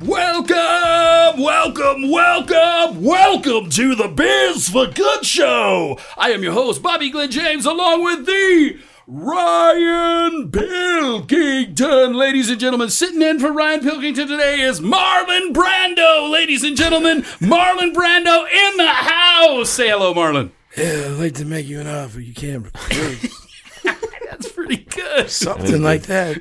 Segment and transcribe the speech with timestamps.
[0.00, 5.98] Welcome, welcome, welcome, welcome to the Biz for Good Show.
[6.16, 12.14] I am your host, Bobby Glenn James, along with the Ryan Pilkington.
[12.14, 16.30] Ladies and gentlemen, sitting in for Ryan Pilkington today is Marlon Brando.
[16.30, 19.68] Ladies and gentlemen, Marlon Brando in the house.
[19.68, 20.52] Say hello, Marlon.
[20.76, 22.66] Yeah, I'd like to make you an offer you can't
[24.68, 25.30] pretty good.
[25.30, 26.38] Something like that.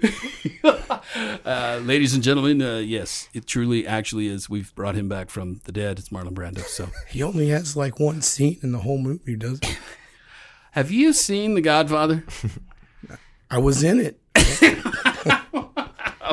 [1.46, 4.50] Uh, ladies and gentlemen, uh, yes, it truly actually is.
[4.50, 5.98] We've brought him back from the dead.
[5.98, 6.60] It's Marlon Brando.
[6.60, 9.76] So, He only has like one scene in the whole movie, does he?
[10.72, 12.26] have you seen The Godfather?
[13.50, 14.20] I was in it.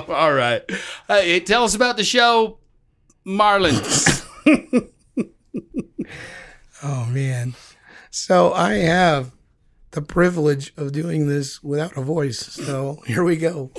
[0.09, 0.63] All right.
[1.07, 2.59] Hey, tell us about the show,
[3.25, 3.79] Marlon.
[6.83, 7.55] Oh man.
[8.11, 9.31] So I have
[9.95, 12.39] the privilege of doing this without a voice.
[12.39, 13.71] So here we go.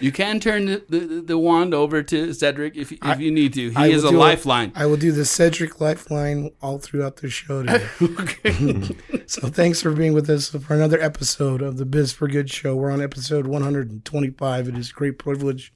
[0.00, 3.68] You can turn the, the, the wand over to Cedric if, if you need to.
[3.68, 4.72] He I is a lifeline.
[4.74, 7.86] I will do the Cedric lifeline all throughout the show today.
[9.26, 12.74] so thanks for being with us for another episode of the Biz for Good show.
[12.74, 14.68] We're on episode 125.
[14.68, 15.74] It is a great privilege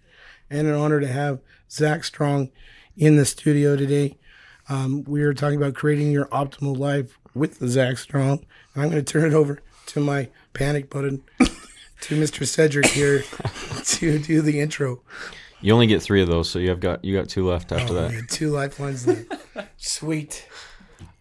[0.48, 2.50] and an honor to have Zach Strong
[2.96, 4.16] in the studio today.
[4.70, 8.44] Um, we are talking about creating your optimal life with the Zach Strong.
[8.74, 12.46] And I'm going to turn it over to my panic button to Mr.
[12.46, 13.22] Cedric here
[13.84, 15.00] to do the intro.
[15.60, 17.92] You only get three of those, so you have got you got two left after
[17.92, 18.10] Oh, that.
[18.10, 19.24] we two lifelines there.
[19.78, 20.46] Sweet.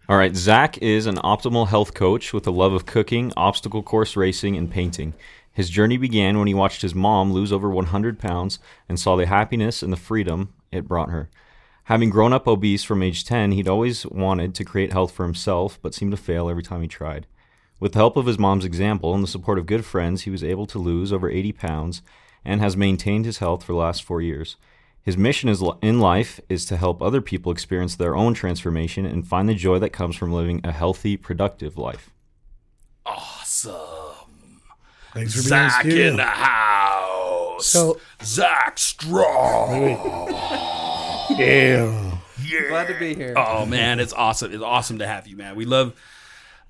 [0.10, 4.18] All right, Zach is an optimal health coach with a love of cooking, obstacle course
[4.18, 5.14] racing, and painting.
[5.54, 8.60] His journey began when he watched his mom lose over 100 pounds
[8.90, 11.30] and saw the happiness and the freedom it brought her.
[11.86, 15.78] Having grown up obese from age 10, he'd always wanted to create health for himself,
[15.82, 17.28] but seemed to fail every time he tried.
[17.80, 20.44] With the help of his mom's example and the support of good friends, he was
[20.44, 22.02] able to lose over 80 pounds
[22.46, 24.56] and has maintained his health for the last four years.
[25.02, 29.28] His mission is, in life is to help other people experience their own transformation and
[29.28, 32.10] find the joy that comes from living a healthy, productive life.
[33.06, 33.74] awesome.
[35.14, 37.66] Thanks for being Zach in the in the house.
[37.68, 39.98] So- Zach Strong.
[41.30, 42.18] Yeah.
[42.70, 43.34] Glad to be here.
[43.38, 44.54] Oh man, it's awesome.
[44.54, 45.56] It's awesome to have you, man.
[45.56, 45.94] We love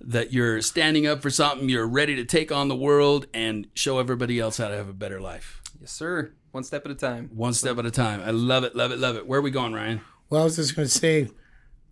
[0.02, 1.70] that you're standing up for something.
[1.70, 4.94] You're ready to take on the world and show everybody else how to have a
[4.94, 5.62] better life.
[5.80, 6.34] Yes, sir.
[6.52, 7.30] One step at a time.
[7.34, 8.22] One step at a time.
[8.22, 9.26] I love it, love it, love it.
[9.26, 10.02] Where are we going, Ryan?
[10.30, 11.24] Well, I was just going to say,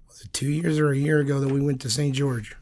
[0.07, 2.13] was it two years or a year ago that we went to St.
[2.13, 2.55] George?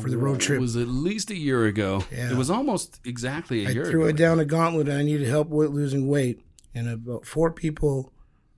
[0.00, 0.56] For the road trip.
[0.56, 2.04] It was at least a year ago.
[2.10, 2.30] Yeah.
[2.30, 4.08] It was almost exactly a I year I threw ago.
[4.10, 6.40] it down a gauntlet and I needed help with losing weight.
[6.74, 8.10] And about four people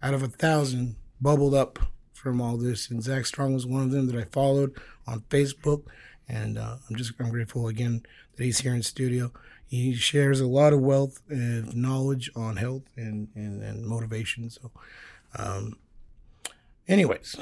[0.04, 1.78] out of a thousand bubbled up
[2.12, 2.91] from all this.
[2.91, 5.84] And Zach Strong was one of them that I followed on Facebook.
[6.28, 8.03] And uh, I'm just I'm grateful again
[8.37, 9.32] that he's here in studio.
[9.66, 14.50] He shares a lot of wealth and knowledge on health and, and, and motivation.
[14.50, 14.70] So,
[15.37, 15.78] um,
[16.87, 17.37] anyways,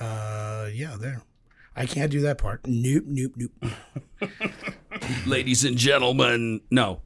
[0.00, 1.22] uh, yeah, there.
[1.76, 2.62] I can't do that part.
[2.66, 3.72] Nope, nope, nope.
[5.26, 6.62] ladies and gentlemen.
[6.70, 7.02] No,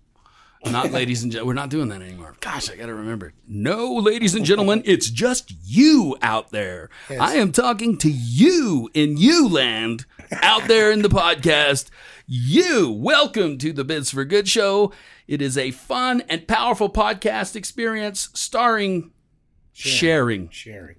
[0.71, 1.49] not ladies and gentlemen.
[1.49, 2.35] We're not doing that anymore.
[2.41, 3.33] Gosh, I got to remember.
[3.49, 6.91] No, ladies and gentlemen, it's just you out there.
[7.11, 11.89] I am talking to you in you land out there in the podcast.
[12.27, 14.93] You, welcome to the Biz for Good show.
[15.27, 19.11] It is a fun and powerful podcast experience starring
[19.73, 20.49] sharing.
[20.51, 20.97] Sharing.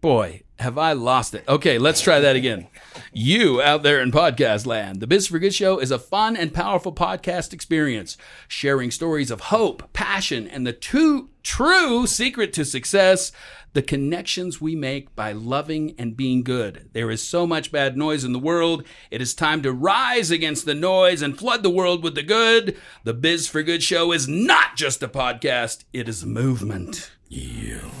[0.00, 1.44] Boy, have I lost it.
[1.46, 2.68] Okay, let's try that again.
[3.12, 6.54] You out there in podcast land, the Biz for Good Show is a fun and
[6.54, 8.16] powerful podcast experience,
[8.48, 13.30] sharing stories of hope, passion, and the two true secret to success
[13.74, 16.88] the connections we make by loving and being good.
[16.94, 18.84] There is so much bad noise in the world.
[19.10, 22.76] It is time to rise against the noise and flood the world with the good.
[23.04, 27.10] The Biz for Good Show is not just a podcast, it is a movement.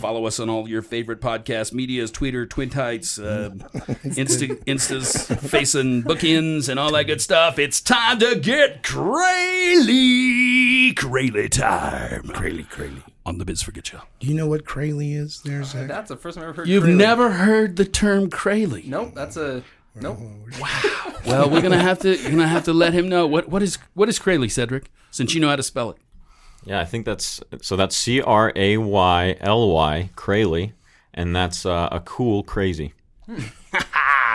[0.00, 3.50] Follow us on all your favorite podcast medias Twitter, Twin Tights, uh,
[4.04, 7.58] Insta, Instas, Facing, Bookends, and all that good stuff.
[7.58, 10.12] It's time to get crazy.
[10.94, 12.22] Crazy time.
[12.28, 13.02] Crazy, crazy.
[13.24, 14.00] On the Biz for Good Show.
[14.18, 15.86] Do you know what Crayley is there, Zach?
[15.86, 16.68] That's the first time I've ever heard.
[16.68, 16.96] You've Crayley.
[16.96, 18.84] never heard the term Crazy.
[18.88, 19.12] Nope.
[19.14, 19.62] That's a
[19.94, 20.18] nope.
[20.58, 21.14] Wow.
[21.26, 23.76] Well, we're gonna have to you're gonna have to let him know what what is
[23.94, 25.98] what is Crazy, Cedric, since you know how to spell it.
[26.64, 27.76] Yeah, I think that's so.
[27.76, 30.72] That's C R A Y L Y, Crayley,
[31.14, 32.94] and that's uh, a cool crazy.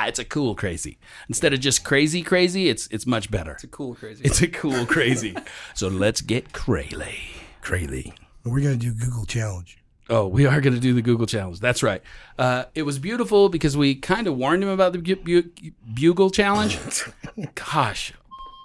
[0.07, 0.99] It's a cool crazy.
[1.29, 3.53] Instead of just crazy crazy, it's it's much better.
[3.53, 4.23] It's a cool crazy.
[4.23, 5.35] It's a cool crazy.
[5.73, 7.17] so let's get crazy.
[7.61, 8.13] Crazy.
[8.43, 9.79] We're gonna do Google challenge.
[10.07, 11.59] Oh, we are going to do the Google challenge.
[11.59, 11.99] That's right.
[12.37, 16.29] Uh, it was beautiful because we kind of warned him about the bu- bu- bugle
[16.29, 16.77] challenge.
[17.55, 18.13] Gosh,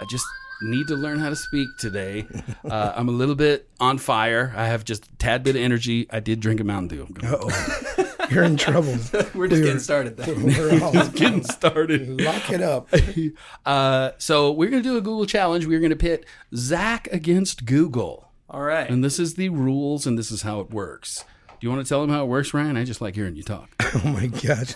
[0.02, 0.26] I just
[0.62, 2.26] need to learn how to speak today.
[2.68, 4.52] Uh, I'm a little bit on fire.
[4.56, 6.06] I have just a tad bit of energy.
[6.10, 7.14] I did drink a Mountain Dew.
[7.24, 8.96] Oh, you're in trouble.
[9.34, 10.44] We're just getting started then.
[10.44, 12.20] We're all getting started.
[12.20, 12.88] lock it up.
[13.66, 15.66] Uh, so we're going to do a Google challenge.
[15.66, 16.24] We're going to pit
[16.54, 18.30] Zach against Google.
[18.48, 18.88] All right.
[18.88, 21.24] And this is the rules and this is how it works.
[21.48, 22.76] Do you want to tell them how it works, Ryan?
[22.76, 23.70] I just like hearing you talk.
[23.94, 24.68] Oh my god.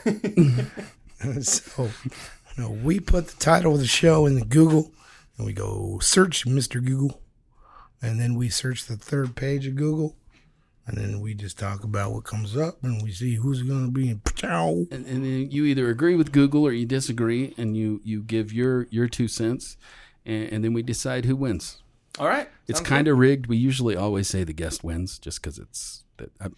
[1.45, 4.93] so, you know, we put the title of the show in the Google,
[5.37, 6.85] and we go search Mr.
[6.85, 7.21] Google,
[8.03, 10.17] and then we search the third page of Google,
[10.87, 13.91] and then we just talk about what comes up, and we see who's going to
[13.91, 14.21] be in.
[14.91, 18.53] and, and then you either agree with Google or you disagree, and you you give
[18.53, 19.77] your your two cents,
[20.27, 21.83] and, and then we decide who wins.
[22.19, 22.49] All right.
[22.69, 23.47] It's kind of rigged.
[23.47, 26.31] We usually always say the guest wins, just because it's that.
[26.41, 26.49] I,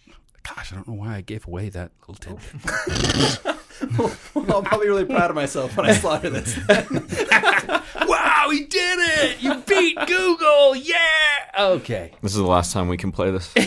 [0.43, 3.56] gosh, I don't know why I gave away that little tidbit.
[3.97, 4.15] well,
[4.49, 6.57] I'll probably be really proud of myself when I slaughter this.
[6.67, 9.41] wow, he did it!
[9.41, 10.75] You beat Google!
[10.75, 10.97] Yeah.
[11.59, 12.11] Okay.
[12.21, 13.53] This is the last time we can play this.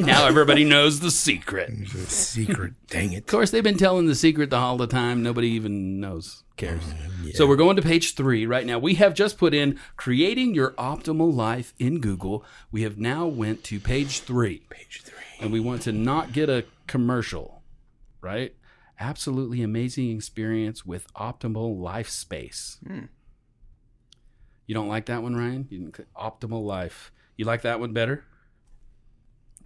[0.00, 1.70] Now everybody knows the secret.
[1.72, 2.72] It's a secret.
[2.88, 3.18] Dang it.
[3.18, 5.22] Of course, they've been telling the secret the all the time.
[5.22, 6.82] Nobody even knows, cares.
[6.82, 8.78] Uh, so we're going to page three right now.
[8.78, 12.44] We have just put in creating your optimal life in Google.
[12.72, 14.62] We have now went to page three.
[14.70, 15.18] Page three.
[15.38, 17.62] And we want to not get a commercial,
[18.20, 18.54] right?
[19.00, 22.78] Absolutely amazing experience with optimal life space.
[22.86, 23.06] Hmm.
[24.66, 25.66] You don't like that one, Ryan?
[25.70, 27.10] You didn't optimal life.
[27.36, 28.24] You like that one better?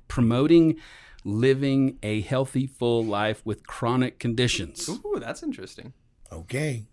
[0.08, 0.76] Promoting
[1.24, 4.88] living a healthy, full life with chronic conditions.
[4.88, 5.92] Ooh, that's interesting.
[6.30, 6.84] Okay.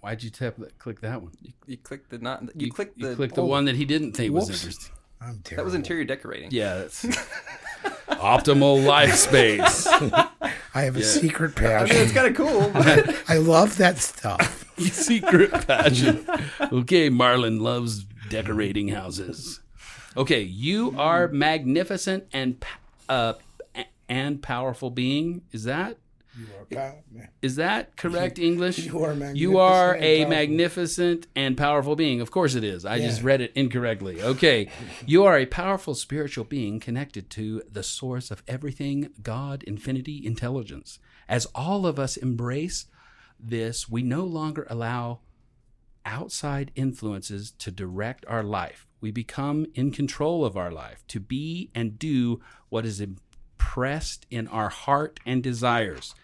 [0.00, 1.32] Why'd you tap that, click that one?
[1.42, 2.42] You, you clicked the not.
[2.54, 3.10] You, clicked the.
[3.10, 4.94] You clicked the oh, one that he didn't think was interesting.
[5.20, 5.56] I'm terrible.
[5.56, 6.50] that was interior decorating.
[6.50, 7.04] Yeah, that's
[8.08, 9.88] optimal life space.
[10.74, 11.96] I have a secret I mean, passion.
[11.98, 12.70] it's kind of cool.
[13.28, 14.60] I love that stuff.
[14.78, 16.26] Secret passion.
[16.60, 19.60] Okay, Marlon loves decorating houses.
[20.16, 22.64] Okay, you are magnificent and
[23.08, 23.34] uh,
[24.08, 25.42] and powerful being.
[25.52, 25.96] Is that
[27.42, 28.78] is that correct English?
[28.78, 30.36] You are You are magnificent a powerful.
[30.36, 32.20] magnificent and powerful being.
[32.20, 32.84] Of course it is.
[32.84, 34.22] I just read it incorrectly.
[34.22, 34.68] Okay.
[35.06, 40.98] You are a powerful spiritual being connected to the source of everything God, infinity, intelligence.
[41.28, 42.86] As all of us embrace
[43.38, 45.20] this, we no longer allow
[46.06, 48.86] outside influences to direct our life.
[49.00, 54.48] We become in control of our life to be and do what is impressed in
[54.48, 56.14] our heart and desires.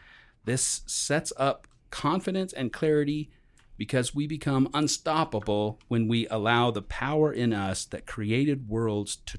[0.44, 3.30] This sets up confidence and clarity
[3.76, 9.38] because we become unstoppable when we allow the power in us that created worlds to,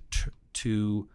[0.53, 1.09] to,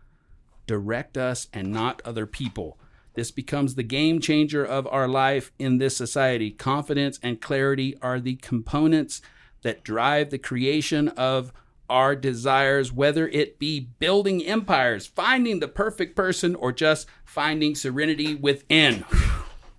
[0.66, 2.78] direct us and not other people.
[3.14, 6.50] This becomes the game changer of our life in this society.
[6.50, 9.22] Confidence and clarity are the components
[9.62, 11.52] that drive the creation of
[11.88, 18.34] our desires, whether it be building empires, finding the perfect person, or just finding serenity
[18.34, 19.04] within.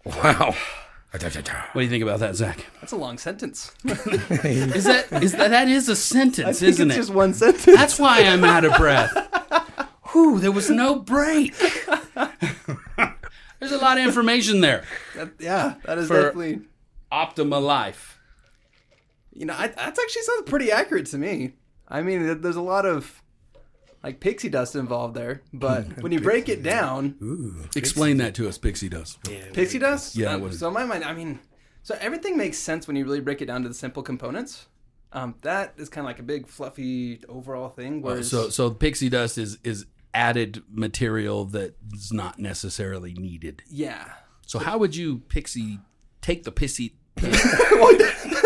[0.08, 0.56] Wow.
[1.12, 1.22] What
[1.76, 2.66] do you think about that, Zach?
[2.80, 3.72] That's a long sentence.
[3.86, 7.02] Is that is that that is a sentence, think isn't it's it?
[7.02, 7.66] just one sentence.
[7.66, 9.12] That's why I'm out of breath.
[10.12, 11.56] Whew, there was no break.
[13.60, 14.84] There's a lot of information there.
[15.16, 16.62] That- yeah, that is For- definitely.
[17.12, 18.20] Optima life.
[19.34, 21.54] You know, I, that's actually sounds pretty accurate to me.
[21.88, 23.22] I mean, there's a lot of
[24.08, 28.58] like pixie dust involved there, but when you break it down, Explain that to us,
[28.58, 29.18] Pixie does.
[29.54, 30.16] pixie dust.
[30.16, 31.40] Yeah, Um, so in my mind, I mean,
[31.84, 34.68] so everything makes sense when you really break it down to the simple components.
[35.12, 38.02] Um, that is kind of like a big fluffy overall thing.
[38.02, 43.62] Whereas, So so pixie dust is is added material that's not necessarily needed.
[43.70, 44.06] yeah,
[44.46, 45.80] So how would you pixie
[46.22, 46.94] take the pissy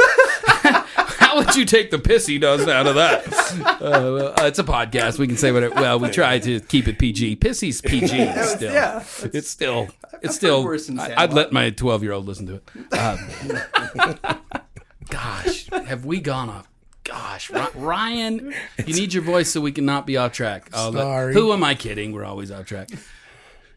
[1.31, 3.25] How would you take the pissy dust out of that?
[3.63, 5.17] Uh, well, it's a podcast.
[5.17, 5.63] We can say what.
[5.63, 7.37] It, well, we try to keep it PG.
[7.37, 8.07] Pissy's PG
[8.43, 8.73] still.
[8.73, 9.01] yeah,
[9.33, 9.87] It's still.
[10.21, 10.63] It's still.
[10.65, 12.93] worse than I, I'd let my twelve-year-old listen to it.
[12.93, 14.41] Um,
[15.09, 16.67] gosh, have we gone off?
[17.05, 18.53] Gosh, Ryan,
[18.85, 20.69] you need your voice so we can not be off track.
[20.73, 21.33] Oh, let- Sorry.
[21.33, 22.11] who am I kidding?
[22.11, 22.89] We're always off track.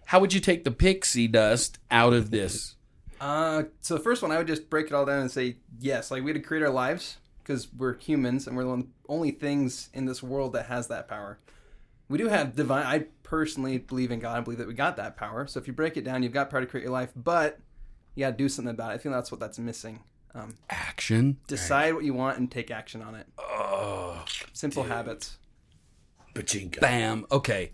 [0.07, 2.75] How would you take the pixie dust out of this?
[3.21, 6.11] Uh, so the first one, I would just break it all down and say yes.
[6.11, 7.17] Like we had to create our lives.
[7.45, 11.39] Because we're humans and we're the only things in this world that has that power.
[12.09, 12.85] We do have divine.
[12.87, 14.37] I personally believe in God.
[14.37, 15.47] I believe that we got that power.
[15.47, 17.59] So if you break it down, you've got power to create your life, but
[18.15, 18.95] you got to do something about it.
[18.95, 20.01] I think that's what that's missing.
[20.35, 21.39] Um, Action.
[21.47, 23.27] decide what you want and take action on it.
[23.39, 25.39] Oh, Simple habits.
[26.35, 26.81] Pachinko.
[26.81, 27.27] Bam.
[27.31, 27.73] Okay.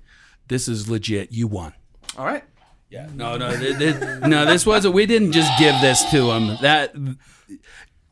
[0.49, 1.33] This is legit.
[1.33, 1.73] You won.
[2.19, 2.45] All right.
[2.91, 3.09] Yeah.
[3.15, 4.45] No, no, th- th- no.
[4.45, 4.95] This wasn't.
[4.95, 6.59] We didn't just give this to him.
[6.61, 6.93] That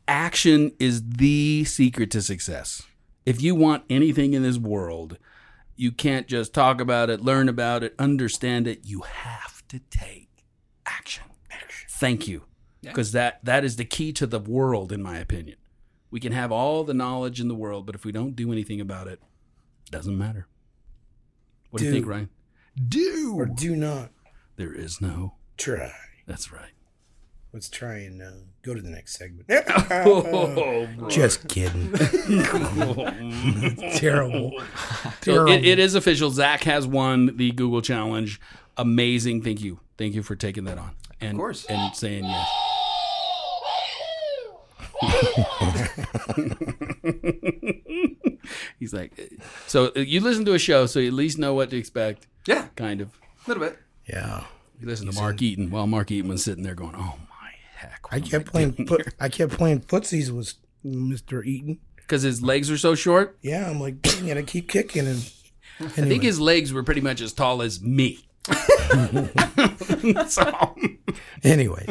[0.09, 2.83] action is the secret to success.
[3.25, 5.17] If you want anything in this world,
[5.75, 8.81] you can't just talk about it, learn about it, understand it.
[8.83, 10.29] You have to take
[10.85, 11.25] action.
[11.51, 11.87] action.
[11.89, 12.43] Thank you,
[12.81, 15.57] because that that is the key to the world, in my opinion.
[16.11, 18.81] We can have all the knowledge in the world, but if we don't do anything
[18.81, 19.21] about it,
[19.85, 20.47] it doesn't matter.
[21.69, 22.29] What do you think, Ryan?
[22.87, 24.09] Do Or do not
[24.55, 25.35] there is no.
[25.55, 25.93] try.
[26.25, 26.71] That's right.
[27.51, 28.29] Let's try and uh,
[28.61, 29.47] go to the next segment.
[29.91, 31.91] Oh, Just kidding.
[33.93, 34.51] Terrible.
[34.59, 35.51] So Terrible.
[35.53, 36.29] it, it is official.
[36.29, 38.39] Zach has won the Google challenge.
[38.77, 39.41] Amazing.
[39.43, 39.79] Thank you.
[39.97, 40.91] Thank you for taking that on.
[41.19, 41.65] And, course.
[41.65, 42.49] And saying yes.
[48.79, 49.11] He's like,
[49.67, 52.27] so you listen to a show, so you at least know what to expect.
[52.45, 53.09] Yeah, Kind of.
[53.45, 53.77] a little bit.
[54.07, 54.45] yeah.
[54.79, 57.28] You listen to Mark Eaton while Mark Eaton was sitting there going, "Oh my heck!"
[58.11, 58.73] I kept playing.
[58.87, 60.53] Foot, I kept playing footsies with
[60.85, 61.45] Mr.
[61.45, 61.79] Eaton.
[61.97, 63.37] because his legs were so short.
[63.41, 65.31] Yeah, I'm like, dang it, I keep kicking and.
[65.81, 68.19] I think his legs were pretty much as tall as me.
[70.27, 70.75] so,
[71.43, 71.85] Anyway,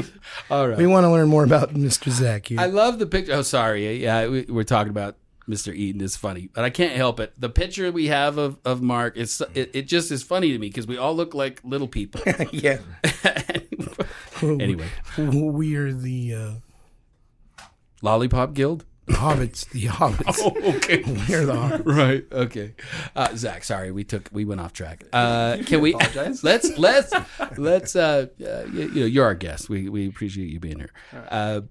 [0.50, 0.76] all right.
[0.76, 2.10] we want to learn more about Mr.
[2.10, 2.60] Zach here.
[2.60, 3.32] I love the picture.
[3.32, 4.02] Oh, sorry.
[4.02, 5.16] Yeah, we, we're talking about
[5.48, 5.74] Mr.
[5.74, 6.02] Eaton.
[6.02, 7.32] It's funny, but I can't help it.
[7.38, 10.68] The picture we have of, of Mark, it's it, it just is funny to me
[10.68, 12.20] because we all look like little people.
[12.52, 12.78] yeah.
[14.60, 17.64] anyway, We are the uh,
[18.02, 18.84] Lollipop Guild.
[19.08, 19.68] hobbits.
[19.70, 20.38] The hobbits.
[20.42, 21.02] Oh, okay.
[21.28, 21.86] We're the hobbits.
[21.86, 22.24] Right.
[22.30, 22.74] Okay.
[23.16, 25.04] Uh, Zach, sorry, we took we went off track.
[25.12, 26.44] Uh, can we Apologize.
[26.50, 27.12] let's let's
[27.56, 29.68] let's uh, uh you, you know you're our guest.
[29.68, 30.92] We we appreciate you being here.
[31.30, 31.62] Uh,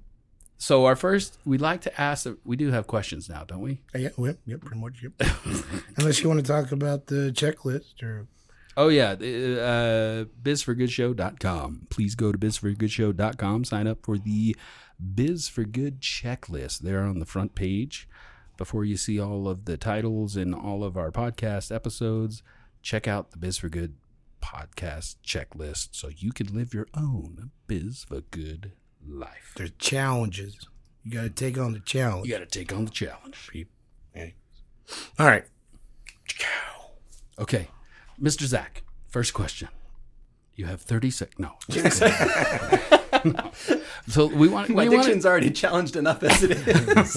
[0.60, 2.28] so our first, we'd like to ask.
[2.44, 3.82] We do have questions now, don't we?
[3.94, 5.04] Yeah, well, yep, pretty much.
[5.04, 5.12] Yep.
[5.98, 8.26] Unless you want to talk about the checklist or
[8.80, 11.88] Oh yeah, uh, bizforgoodshow.com.
[11.90, 13.64] Please go to bizforgoodshow.com.
[13.66, 14.56] Sign up for the
[15.16, 16.80] Biz for Good checklist.
[16.80, 18.08] There on the front page.
[18.56, 22.44] Before you see all of the titles and all of our podcast episodes,
[22.84, 23.96] check out the Biz for Good
[24.44, 28.74] podcast checklist so you can live your own Biz for Good
[29.06, 29.54] life.
[29.56, 30.56] there's challenges.
[31.04, 32.28] You got to take on the challenge.
[32.28, 33.50] You got to take on the challenge.
[35.20, 35.46] All right.
[37.40, 37.68] Okay,
[38.22, 38.44] Mr.
[38.44, 38.84] Zach.
[39.08, 39.70] First question.
[40.56, 41.38] You have thirty seconds.
[41.38, 41.54] No.
[44.08, 44.70] so we want.
[44.70, 47.14] My we want addiction's already challenged enough as it is.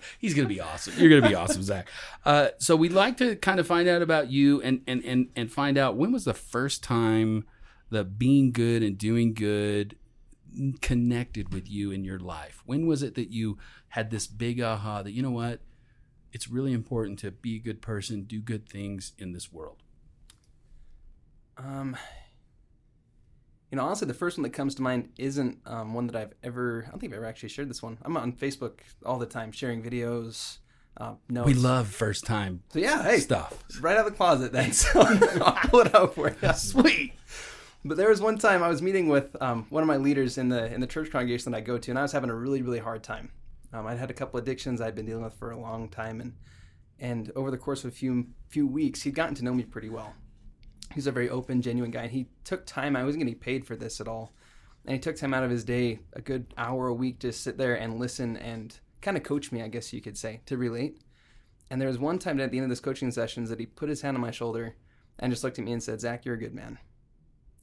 [0.18, 0.94] He's gonna be awesome.
[0.96, 1.86] You're gonna be awesome, Zach.
[2.24, 5.52] Uh, so we'd like to kind of find out about you and and and and
[5.52, 7.44] find out when was the first time
[7.90, 9.96] that being good and doing good
[10.80, 12.62] connected with you in your life.
[12.64, 13.58] When was it that you
[13.88, 15.60] had this big aha that you know what?
[16.34, 19.76] It's really important to be a good person, do good things in this world.
[21.56, 21.96] Um,
[23.70, 26.32] you know, honestly, the first one that comes to mind isn't um, one that I've
[26.42, 26.84] ever.
[26.86, 27.98] I don't think I've ever actually shared this one.
[28.02, 30.58] I'm on Facebook all the time, sharing videos,
[30.96, 31.46] uh, notes.
[31.46, 33.56] We love first time So yeah, hey, stuff.
[33.80, 34.72] right out of the closet then.
[34.72, 36.52] So I'll pull it out for you.
[36.54, 37.12] Sweet.
[37.84, 40.48] But there was one time I was meeting with um, one of my leaders in
[40.48, 42.62] the in the church congregation that I go to, and I was having a really
[42.62, 43.30] really hard time.
[43.74, 46.34] Um, I'd had a couple addictions I'd been dealing with for a long time, and
[47.00, 49.90] and over the course of a few few weeks, he'd gotten to know me pretty
[49.90, 50.14] well.
[50.94, 52.94] He's a very open, genuine guy, and he took time.
[52.94, 54.32] I wasn't getting paid for this at all,
[54.86, 57.58] and he took time out of his day, a good hour a week, to sit
[57.58, 61.00] there and listen and kind of coach me, I guess you could say, to relate.
[61.68, 63.88] And there was one time at the end of this coaching sessions that he put
[63.88, 64.76] his hand on my shoulder
[65.18, 66.78] and just looked at me and said, "Zach, you're a good man."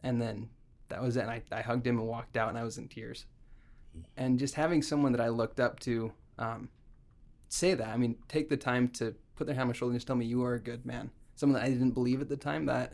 [0.04, 0.50] And then
[0.90, 1.22] that was it.
[1.22, 3.26] And I, I hugged him and walked out, and I was in tears.
[4.18, 6.70] And just having someone that I looked up to um,
[7.50, 10.00] say that, I mean, take the time to put their hand on my shoulder and
[10.00, 11.12] just tell me you are a good man.
[11.36, 12.66] Someone that I didn't believe at the time.
[12.66, 12.94] That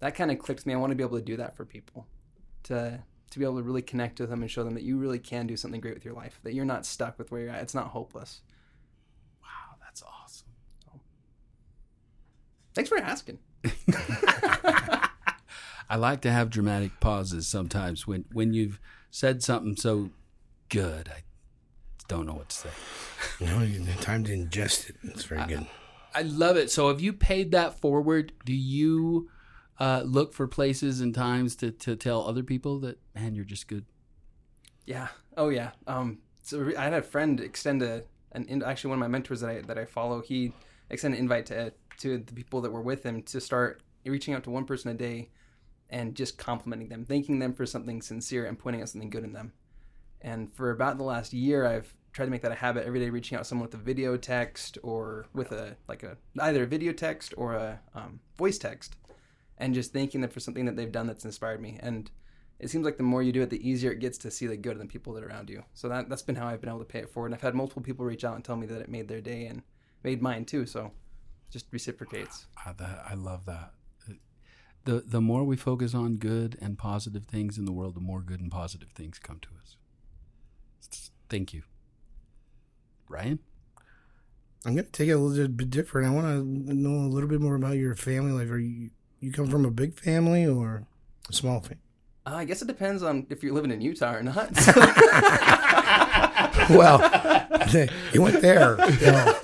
[0.00, 0.74] that kind of clicked me.
[0.74, 2.06] I want to be able to do that for people,
[2.64, 5.18] to to be able to really connect with them and show them that you really
[5.18, 6.40] can do something great with your life.
[6.42, 7.62] That you're not stuck with where you're at.
[7.62, 8.40] It's not hopeless.
[9.42, 10.48] Wow, that's awesome.
[12.74, 13.38] Thanks for asking.
[15.90, 18.80] I like to have dramatic pauses sometimes when when you've
[19.10, 20.10] said something so
[20.68, 21.08] good.
[21.08, 21.22] I
[22.08, 22.70] don't know what to say.
[23.40, 24.96] No, know, time to ingest it.
[25.02, 25.66] It's very good.
[26.14, 26.70] I love it.
[26.70, 28.32] So, have you paid that forward?
[28.44, 29.28] Do you
[29.78, 33.68] uh, look for places and times to, to tell other people that man, you're just
[33.68, 33.84] good?
[34.86, 35.08] Yeah.
[35.36, 35.70] Oh yeah.
[35.86, 39.40] Um, so I had a friend extend a an in, actually one of my mentors
[39.40, 40.22] that I that I follow.
[40.22, 40.52] He
[40.90, 44.44] extended an invite to to the people that were with him to start reaching out
[44.44, 45.28] to one person a day
[45.90, 49.32] and just complimenting them, thanking them for something sincere and pointing out something good in
[49.32, 49.52] them.
[50.20, 53.10] And for about the last year, I've tried to make that a habit every day,
[53.10, 56.66] reaching out to someone with a video text or with a like a either a
[56.66, 58.96] video text or a um, voice text,
[59.58, 61.78] and just thanking them for something that they've done that's inspired me.
[61.80, 62.10] And
[62.58, 64.56] it seems like the more you do it, the easier it gets to see the
[64.56, 65.62] good in the people that are around you.
[65.74, 67.28] So that that's been how I've been able to pay it forward.
[67.28, 69.46] And I've had multiple people reach out and tell me that it made their day
[69.46, 69.62] and
[70.02, 70.66] made mine too.
[70.66, 70.90] So
[71.50, 72.46] just reciprocates.
[72.66, 73.72] I, that, I love that.
[74.84, 78.22] The the more we focus on good and positive things in the world, the more
[78.22, 79.76] good and positive things come to us.
[81.28, 81.62] Thank you,
[83.08, 83.38] Ryan.
[84.64, 86.08] I'm gonna take it a little bit different.
[86.08, 88.32] I want to know a little bit more about your family.
[88.32, 88.50] life.
[88.50, 90.84] are you you come from a big family or
[91.28, 91.78] a small family?
[92.26, 94.50] Uh, I guess it depends on if you're living in Utah or not.
[96.70, 97.00] well,
[98.12, 98.76] you went there.
[99.00, 99.34] You know.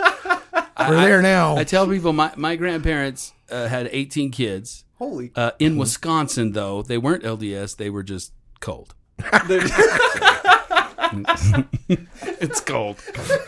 [0.88, 1.56] We're there now.
[1.56, 4.84] I tell people my, my grandparents uh, had 18 kids.
[4.96, 5.30] Holy!
[5.34, 8.94] Uh, in Wisconsin, though, they weren't LDS, they were just cold.
[11.88, 13.02] it's cold.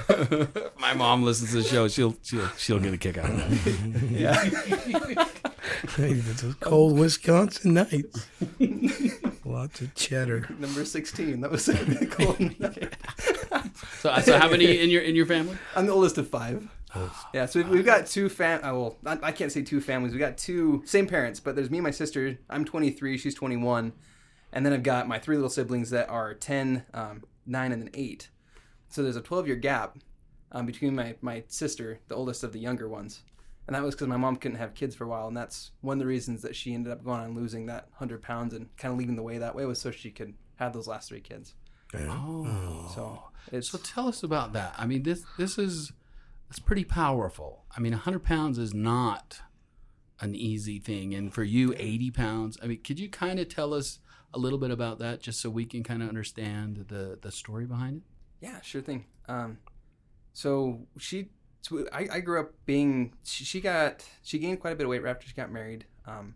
[0.79, 1.89] my mom listens to the show.
[1.89, 4.11] She'll she'll she'll get a kick out of it.
[4.11, 4.35] yeah.
[5.97, 8.05] Hey, it's a cold Wisconsin night.
[9.45, 10.49] Lots of cheddar.
[10.59, 11.41] Number sixteen.
[11.41, 12.97] That was a cold night.
[14.01, 15.57] So, so how many in your in your family?
[15.75, 16.69] I'm the oldest of five.
[17.35, 18.65] Yeah, so we've, we've got two fam.
[18.65, 20.13] Uh, well, I, I can't say two families.
[20.13, 22.39] We got two same parents, but there's me and my sister.
[22.49, 23.19] I'm 23.
[23.19, 23.93] She's 21,
[24.53, 27.91] and then I've got my three little siblings that are 10, um, 9, and then
[27.95, 28.31] 8.
[28.89, 29.99] So there's a 12 year gap
[30.53, 33.23] um, between my my sister, the oldest of the younger ones,
[33.67, 35.97] and that was because my mom couldn't have kids for a while, and that's one
[35.97, 38.93] of the reasons that she ended up going on losing that 100 pounds and kind
[38.93, 41.55] of leading the way that way was so she could have those last three kids.
[41.95, 43.23] Oh, So
[43.53, 44.75] it's so tell us about that.
[44.77, 45.93] I mean, this this is
[46.49, 47.65] it's pretty powerful.
[47.77, 49.41] I mean, 100 pounds is not
[50.21, 52.59] an easy thing, and for you, 80 pounds.
[52.63, 53.99] I mean, could you kind of tell us
[54.35, 57.67] a little bit about that, just so we can kind of understand the the story
[57.67, 58.03] behind it?
[58.41, 59.07] Yeah, sure thing.
[59.29, 59.59] Um,
[60.33, 61.31] so she,
[61.93, 63.15] I, I grew up being.
[63.25, 65.87] She, she got she gained quite a bit of weight right after she got married,
[66.07, 66.35] um,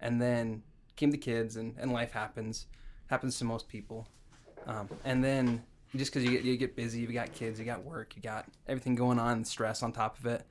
[0.00, 0.62] and then
[0.96, 2.66] came the kids, and, and life happens,
[3.08, 4.08] happens to most people,
[4.66, 5.62] um, and then
[5.96, 8.46] just because you get you get busy, you got kids, you got work, you got
[8.66, 10.46] everything going on, stress on top of it,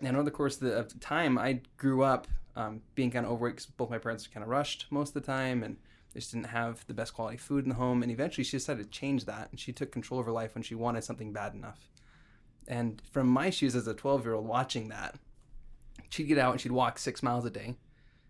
[0.00, 3.26] and over the course of the, of the time, I grew up um, being kind
[3.26, 5.76] of overweight because both my parents were kind of rushed most of the time, and
[6.14, 8.02] they just didn't have the best quality food in the home.
[8.02, 10.62] And eventually, she decided to change that, and she took control of her life when
[10.62, 11.90] she wanted something bad enough.
[12.68, 15.16] And from my shoes as a 12 year old watching that,
[16.08, 17.76] she'd get out and she'd walk six miles a day.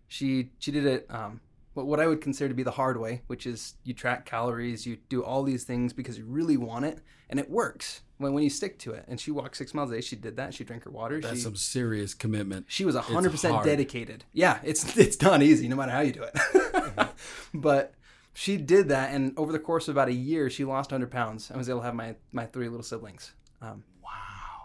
[0.07, 1.41] She she did it um,
[1.75, 4.87] what what I would consider to be the hard way, which is you track calories,
[4.87, 8.43] you do all these things because you really want it, and it works when when
[8.43, 9.05] you stick to it.
[9.07, 10.01] And she walked six miles a day.
[10.01, 10.53] She did that.
[10.53, 11.19] She drank her water.
[11.19, 12.65] That's she, some serious commitment.
[12.69, 14.23] she was hundred percent dedicated.
[14.31, 17.09] Yeah, it's it's not easy, no matter how you do it.
[17.53, 17.93] but
[18.33, 21.49] she did that, and over the course of about a year, she lost hundred pounds
[21.49, 23.33] and was able to have my my three little siblings.
[23.61, 24.09] Um, wow!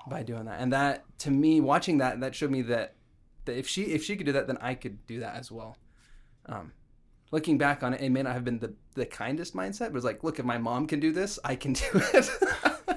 [0.08, 2.94] By doing that, and that to me, watching that, that showed me that
[3.46, 5.76] that if she if she could do that, then I could do that as well.
[6.46, 6.72] Um,
[7.30, 9.92] looking back on it, it may not have been the the kindest mindset, but it
[9.94, 12.28] was like, look, if my mom can do this, I can do it.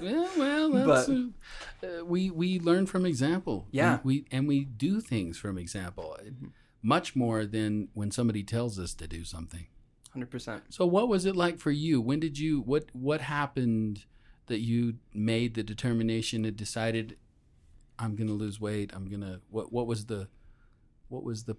[0.01, 3.67] Yeah, well, that's, But- uh, uh, we we learn from example.
[3.71, 3.99] Yeah.
[4.03, 6.17] we, we and we do things from example,
[6.81, 9.67] much more than when somebody tells us to do something.
[10.11, 10.63] Hundred percent.
[10.69, 12.01] So, what was it like for you?
[12.01, 14.03] When did you what what happened
[14.47, 17.15] that you made the determination and decided
[17.97, 18.91] I'm going to lose weight?
[18.93, 20.27] I'm gonna what what was the
[21.07, 21.55] what was the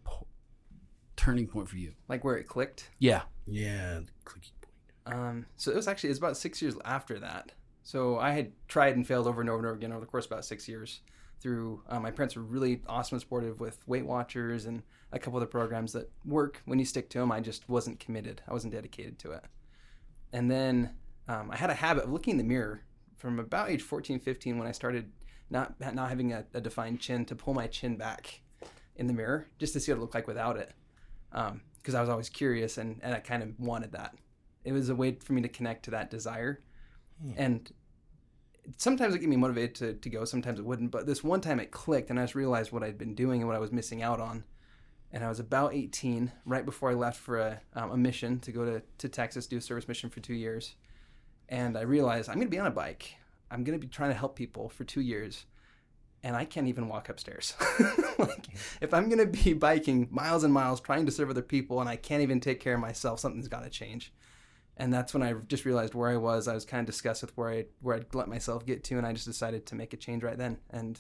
[1.16, 1.92] turning point for you?
[2.08, 2.90] Like where it clicked.
[2.98, 4.64] Yeah, Yeah, clicky point.
[5.06, 7.52] Um, so it was actually it was about six years after that.
[7.82, 10.24] So I had tried and failed over and over and over again over the course
[10.24, 11.00] of about six years.
[11.40, 15.36] Through um, my parents were really awesome and supportive with Weight Watchers and a couple
[15.36, 17.30] other programs that work when you stick to them.
[17.30, 18.40] I just wasn't committed.
[18.48, 19.44] I wasn't dedicated to it.
[20.32, 20.94] And then
[21.28, 22.82] um, I had a habit of looking in the mirror
[23.16, 25.12] from about age 14, 15 when I started
[25.50, 28.40] not not having a, a defined chin to pull my chin back
[28.96, 30.72] in the mirror just to see what it looked like without it.
[31.34, 34.14] Because I was always curious and, and I kind of wanted that.
[34.64, 36.60] It was a way for me to connect to that desire.
[37.36, 37.70] And
[38.76, 40.90] sometimes it get me motivated to, to go, sometimes it wouldn't.
[40.90, 43.48] But this one time it clicked and I just realized what I'd been doing and
[43.48, 44.44] what I was missing out on.
[45.12, 48.50] And I was about 18, right before I left for a, um, a mission to
[48.50, 50.74] go to, to Texas, do a service mission for two years.
[51.48, 53.14] And I realized I'm going to be on a bike.
[53.50, 55.46] I'm going to be trying to help people for two years.
[56.24, 57.52] And I can't even walk upstairs.
[58.18, 58.46] like,
[58.80, 61.88] if I'm going to be biking miles and miles trying to serve other people and
[61.88, 64.10] I can't even take care of myself, something's got to change.
[64.78, 66.48] and that's when I just realized where I was.
[66.48, 69.06] I was kind of disgusted with where I where I'd let myself get to, and
[69.06, 70.58] I just decided to make a change right then.
[70.70, 70.98] And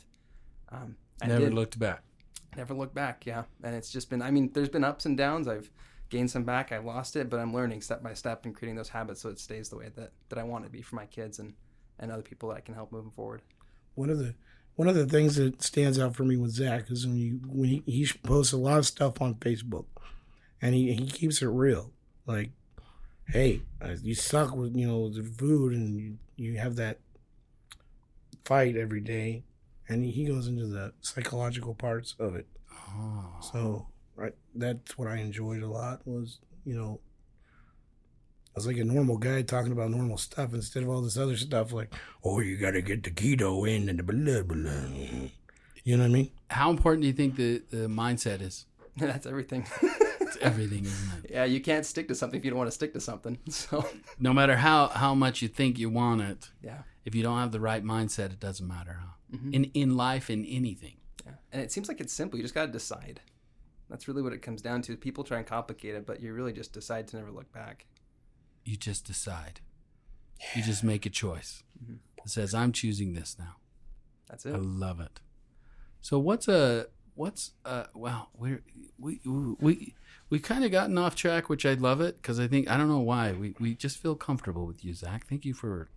[0.70, 1.54] um, I Never did.
[1.54, 2.02] looked back.
[2.56, 3.24] Never looked back.
[3.26, 4.22] Yeah, and it's just been.
[4.22, 5.48] I mean, there's been ups and downs.
[5.48, 5.70] I've
[6.10, 6.70] gained some back.
[6.70, 9.38] I lost it, but I'm learning step by step and creating those habits so it
[9.40, 11.54] stays the way that that I want it to be for my kids and
[11.98, 13.40] and other people that I can help moving forward.
[13.94, 14.34] one of the
[14.76, 17.68] one of the things that stands out for me with Zach is when you when
[17.68, 19.86] he, he posts a lot of stuff on Facebook,
[20.60, 21.92] and he he keeps it real.
[22.26, 22.50] Like,
[23.28, 23.62] hey,
[24.02, 26.98] you suck with you know the food, and you you have that
[28.44, 29.44] fight every day,
[29.88, 32.46] and he goes into the psychological parts of it.
[32.72, 33.26] Oh.
[33.52, 37.00] So right, that's what I enjoyed a lot was you know.
[38.54, 41.36] I was like a normal guy talking about normal stuff instead of all this other
[41.36, 45.28] stuff like, oh, you got to get the keto in and the blah, blah, blah.
[45.82, 46.30] You know what I mean?
[46.50, 48.66] How important do you think the, the mindset is?
[48.96, 49.66] that's everything.
[50.20, 51.30] It's everything, isn't it?
[51.32, 53.38] yeah, you can't stick to something if you don't want to stick to something.
[53.50, 53.84] So
[54.20, 57.50] No matter how, how much you think you want it, yeah, if you don't have
[57.50, 59.00] the right mindset, it doesn't matter.
[59.02, 59.36] Huh?
[59.36, 59.52] Mm-hmm.
[59.52, 60.94] In in life, in anything.
[61.26, 61.32] yeah.
[61.52, 62.38] And it seems like it's simple.
[62.38, 63.20] You just got to decide.
[63.90, 64.96] That's really what it comes down to.
[64.96, 67.86] People try and complicate it, but you really just decide to never look back.
[68.64, 69.60] You just decide.
[70.54, 71.62] You just make a choice.
[71.88, 73.56] It says, "I'm choosing this now."
[74.28, 74.54] That's it.
[74.54, 75.20] I love it.
[76.00, 78.62] So what's a what's uh wow we're
[78.98, 79.94] we we
[80.30, 82.88] we kind of gotten off track, which I love it because I think I don't
[82.88, 85.26] know why we we just feel comfortable with you, Zach.
[85.28, 85.88] Thank you for.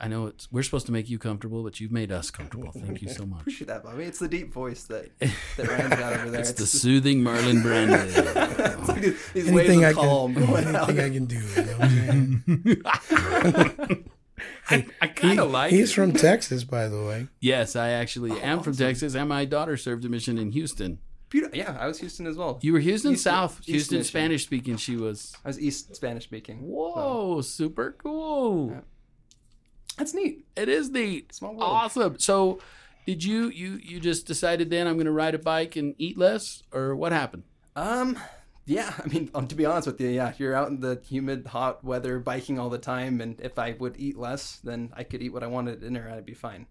[0.00, 2.70] I know it's we're supposed to make you comfortable, but you've made us comfortable.
[2.72, 3.40] Thank you so much.
[3.40, 4.04] Appreciate that, Bobby.
[4.04, 6.40] It's the deep voice that that Ryan's got over there.
[6.40, 8.06] It's the just- soothing Marlon Brando.
[8.78, 10.88] it's like these, these Anything I calm can, going out.
[10.88, 11.38] anything I can do.
[11.38, 12.44] You know I'm?
[14.70, 15.72] I, I kind of like.
[15.72, 15.94] He's it.
[15.94, 17.26] from Texas, by the way.
[17.40, 20.98] Yes, I actually oh, am from Texas, and my daughter served a mission in Houston.
[21.30, 21.58] Beautiful.
[21.58, 22.58] Yeah, I was Houston as well.
[22.62, 24.76] You were Houston, Houston- South, East Houston, Spanish speaking.
[24.76, 25.34] She was.
[25.44, 26.58] I was East Spanish speaking.
[26.60, 28.70] Whoa, super cool.
[28.70, 28.80] Yeah.
[29.98, 30.46] That's neat.
[30.56, 31.34] It is neat.
[31.34, 31.70] Small world.
[31.70, 32.18] Awesome.
[32.18, 32.60] So,
[33.06, 36.16] did you you you just decided then I'm going to ride a bike and eat
[36.16, 37.42] less, or what happened?
[37.76, 38.18] Um,
[38.64, 38.92] yeah.
[39.04, 41.84] I mean, um, to be honest with you, yeah, you're out in the humid, hot
[41.84, 45.32] weather, biking all the time, and if I would eat less, then I could eat
[45.32, 46.66] what I wanted at dinner, I'd be fine.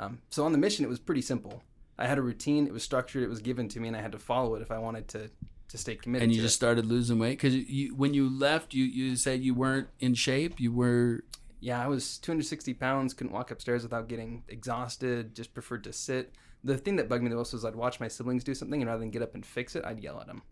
[0.00, 1.62] Um, so on the mission, it was pretty simple.
[1.98, 2.66] I had a routine.
[2.66, 3.22] It was structured.
[3.22, 5.30] It was given to me, and I had to follow it if I wanted to
[5.68, 6.24] to stay committed.
[6.24, 6.56] And you just it.
[6.56, 10.60] started losing weight because you when you left, you you said you weren't in shape.
[10.60, 11.24] You were.
[11.60, 13.14] Yeah, I was 260 pounds.
[13.14, 15.34] Couldn't walk upstairs without getting exhausted.
[15.34, 16.32] Just preferred to sit.
[16.64, 18.88] The thing that bugged me the most was I'd watch my siblings do something, and
[18.88, 20.42] rather than get up and fix it, I'd yell at them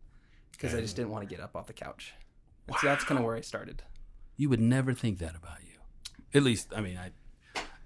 [0.53, 2.14] because I just didn't want to get up off the couch.
[2.69, 3.83] And So that's kind of where I started.
[4.37, 5.79] You would never think that about you.
[6.35, 7.11] At least, I mean, I.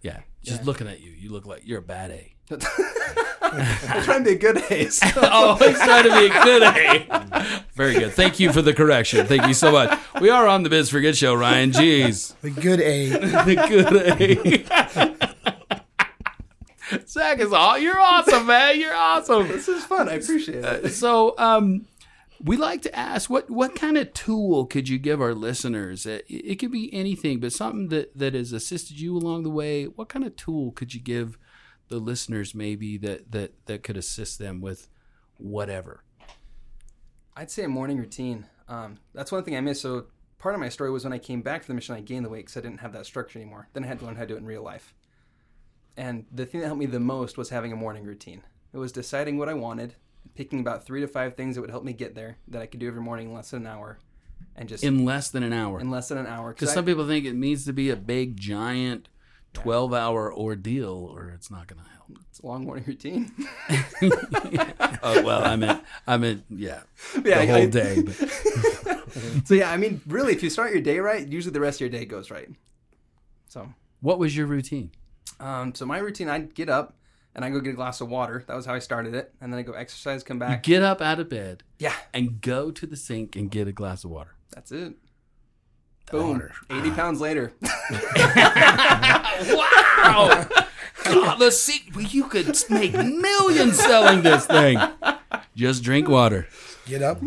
[0.03, 0.67] Yeah, just Yeah.
[0.67, 2.35] looking at you, you look like you're a bad A.
[3.53, 5.01] I'm trying to be a good ace.
[5.17, 7.65] Always trying to be a good A.
[7.75, 8.13] Very good.
[8.13, 9.27] Thank you for the correction.
[9.27, 9.99] Thank you so much.
[10.21, 11.73] We are on the Biz for Good show, Ryan.
[11.73, 12.35] Jeez.
[12.41, 13.09] The good A.
[13.09, 15.41] The good A.
[17.07, 17.79] Zach is all.
[17.79, 18.79] You're awesome, man.
[18.79, 19.49] You're awesome.
[19.49, 20.09] this is fun.
[20.09, 20.91] I appreciate it.
[20.91, 21.87] So, um,
[22.43, 26.07] we like to ask what what kind of tool could you give our listeners?
[26.07, 29.85] It, it could be anything, but something that that has assisted you along the way.
[29.85, 31.39] What kind of tool could you give
[31.91, 34.89] the listeners maybe that that that could assist them with
[35.37, 36.03] whatever?
[37.37, 38.47] I'd say a morning routine.
[38.69, 39.83] Um, that's one thing I missed.
[39.83, 40.07] So
[40.39, 42.29] part of my story was when I came back from the mission, I gained the
[42.29, 43.69] weight because I didn't have that structure anymore.
[43.73, 44.95] Then I had to learn how to do it in real life.
[45.97, 48.43] And the thing that helped me the most was having a morning routine.
[48.73, 49.97] It was deciding what I wanted,
[50.35, 52.81] picking about three to five things that would help me get there that I could
[52.81, 53.99] do every morning in less than an hour,
[54.57, 55.81] and just in, In less than an hour.
[55.81, 56.53] In less than an hour.
[56.53, 59.09] Because some people think it needs to be a big, giant,
[59.53, 62.19] twelve-hour ordeal, or it's not going to help.
[62.29, 63.33] it's a long morning routine.
[65.03, 66.81] oh well, I meant, I meant, yeah,
[67.25, 68.05] yeah, the whole I- day.
[69.45, 71.81] So yeah, I mean, really, if you start your day right, usually the rest of
[71.81, 72.49] your day goes right.
[73.49, 73.69] So
[74.01, 74.93] what was your routine?
[75.41, 76.95] Um, so my routine, I'd get up
[77.35, 78.45] and I go get a glass of water.
[78.47, 79.35] That was how I started it.
[79.41, 80.63] And then I go exercise, come back.
[80.63, 84.05] Get up out of bed Yeah, and go to the sink and get a glass
[84.05, 84.37] of water.
[84.55, 84.95] that's it.
[86.11, 86.43] Boom.
[86.71, 87.53] 80 pounds later.
[89.41, 90.47] Wow!
[91.05, 94.79] God, the seat you could make millions selling this thing.
[95.57, 96.47] Just drink water.
[96.87, 97.21] Get up,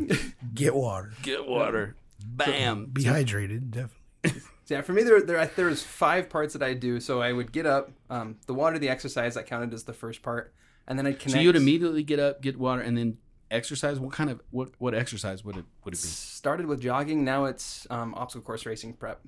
[0.53, 1.13] get water.
[1.23, 1.95] Get water.
[2.23, 2.85] Bam.
[2.85, 4.41] Be hydrated, definitely.
[4.65, 6.99] So yeah, for me, there, there, there was five parts that I do.
[6.99, 10.21] So I would get up, um, the water, the exercise, that counted as the first
[10.21, 10.53] part.
[10.87, 11.31] And then I'd connect.
[11.31, 13.17] So you would immediately get up, get water, and then
[13.53, 13.99] exercise.
[13.99, 16.07] What kind of what what exercise would it would it be?
[16.07, 17.23] started with jogging.
[17.23, 19.21] Now it's um, obstacle course racing prep.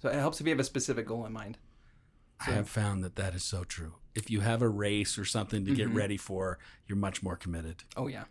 [0.00, 1.58] So it helps if you have a specific goal in mind.
[2.40, 3.94] I have found that that is so true.
[4.14, 7.84] If you have a race or something to get ready for, you're much more committed.
[7.96, 8.24] Oh yeah.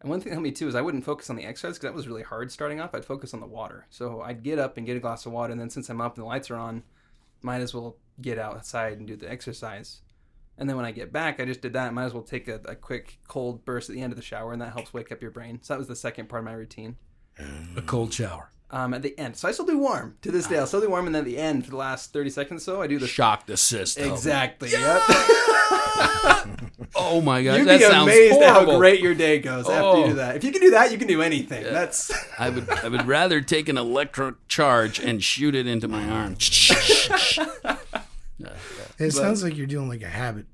[0.00, 1.90] And one thing that helped me too is I wouldn't focus on the exercise because
[1.90, 2.94] that was really hard starting off.
[2.94, 3.86] I'd focus on the water.
[3.90, 6.16] So I'd get up and get a glass of water, and then since I'm up
[6.16, 6.82] and the lights are on,
[7.40, 10.02] might as well get outside and do the exercise.
[10.62, 11.88] And then when I get back, I just did that.
[11.88, 14.22] I Might as well take a, a quick cold burst at the end of the
[14.22, 15.58] shower, and that helps wake up your brain.
[15.60, 16.94] So that was the second part of my routine.
[17.76, 18.48] A cold shower.
[18.70, 20.58] Um, at the end, so I still do warm to this day.
[20.58, 22.76] I'll still do warm, and then at the end for the last thirty seconds, or
[22.76, 24.08] so I do the Shock the system.
[24.10, 24.70] exactly.
[24.70, 25.02] Yep.
[26.94, 28.72] Oh my god, You'd that be sounds amazed at horrible.
[28.72, 30.00] how great your day goes after Oh.
[30.00, 30.36] you do that.
[30.36, 31.62] If you can do that, you can do anything.
[31.64, 36.08] That's I would I would rather take an electric charge and shoot it into my
[36.08, 36.36] arm.
[38.98, 40.46] It sounds like you're doing like a habit,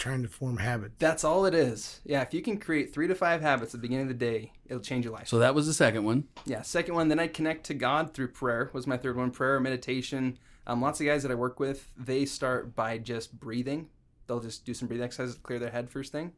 [0.00, 0.94] trying to form habits.
[0.98, 2.00] that's all it is.
[2.04, 4.52] Yeah, if you can create three to five habits at the beginning of the day,
[4.66, 5.28] it'll change your life.
[5.28, 6.24] so that was the second one.
[6.46, 9.30] Yeah, second one, then I connect to God through prayer was my third one.
[9.30, 10.38] Prayer, meditation.
[10.66, 13.88] Um, lots of guys that I work with, they start by just breathing.
[14.26, 16.32] They'll just do some breathing exercises to clear their head first thing.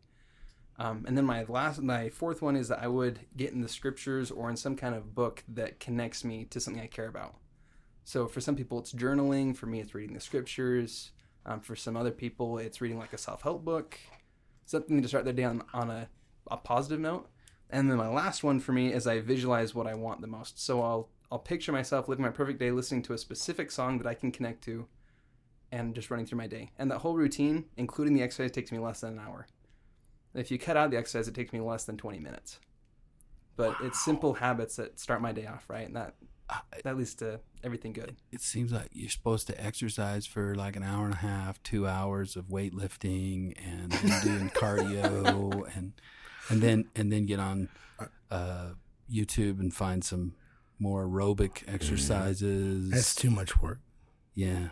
[0.79, 3.69] Um, and then my last, my fourth one is that I would get in the
[3.69, 7.37] scriptures or in some kind of book that connects me to something I care about.
[8.05, 9.55] So for some people, it's journaling.
[9.57, 11.13] For me, it's reading the scriptures.
[11.45, 13.99] Um, for some other people, it's reading like a self-help book,
[14.65, 16.09] something to start their day on, on a,
[16.51, 17.29] a positive note.
[17.71, 20.63] And then my last one for me is I visualize what I want the most.
[20.65, 24.07] So I'll I'll picture myself living my perfect day, listening to a specific song that
[24.07, 24.87] I can connect to,
[25.73, 26.73] and just running through my day.
[26.79, 29.47] And that whole routine, including the exercise, takes me less than an hour.
[30.35, 32.59] If you cut out the exercise, it takes me less than 20 minutes.
[33.57, 36.17] But it's simple habits that start my day off right, and that
[36.85, 38.17] that leads to everything good.
[38.31, 41.87] It seems like you're supposed to exercise for like an hour and a half, two
[41.87, 45.93] hours of weightlifting and then doing cardio and
[46.49, 47.69] and then and then get on
[48.31, 48.71] uh,
[49.13, 50.35] YouTube and find some
[50.79, 52.91] more aerobic exercises.
[52.91, 53.79] That's too much work.
[54.35, 54.69] yeah.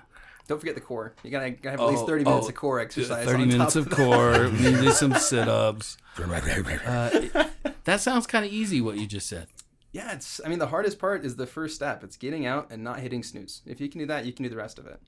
[0.49, 1.15] Don't forget the core.
[1.23, 3.25] You gotta, gotta have at least Oh, 30 minutes oh, of core exercise.
[3.25, 4.49] 30 on minutes top of core.
[4.53, 5.97] we need to do some sit ups.
[6.19, 7.45] Uh,
[7.85, 9.47] that sounds kind of easy, what you just said.
[9.93, 10.41] Yeah, it's.
[10.45, 12.05] I mean, the hardest part is the first step.
[12.05, 13.63] It's getting out and not hitting snooze.
[13.67, 15.01] If you can do that, you can do the rest of it.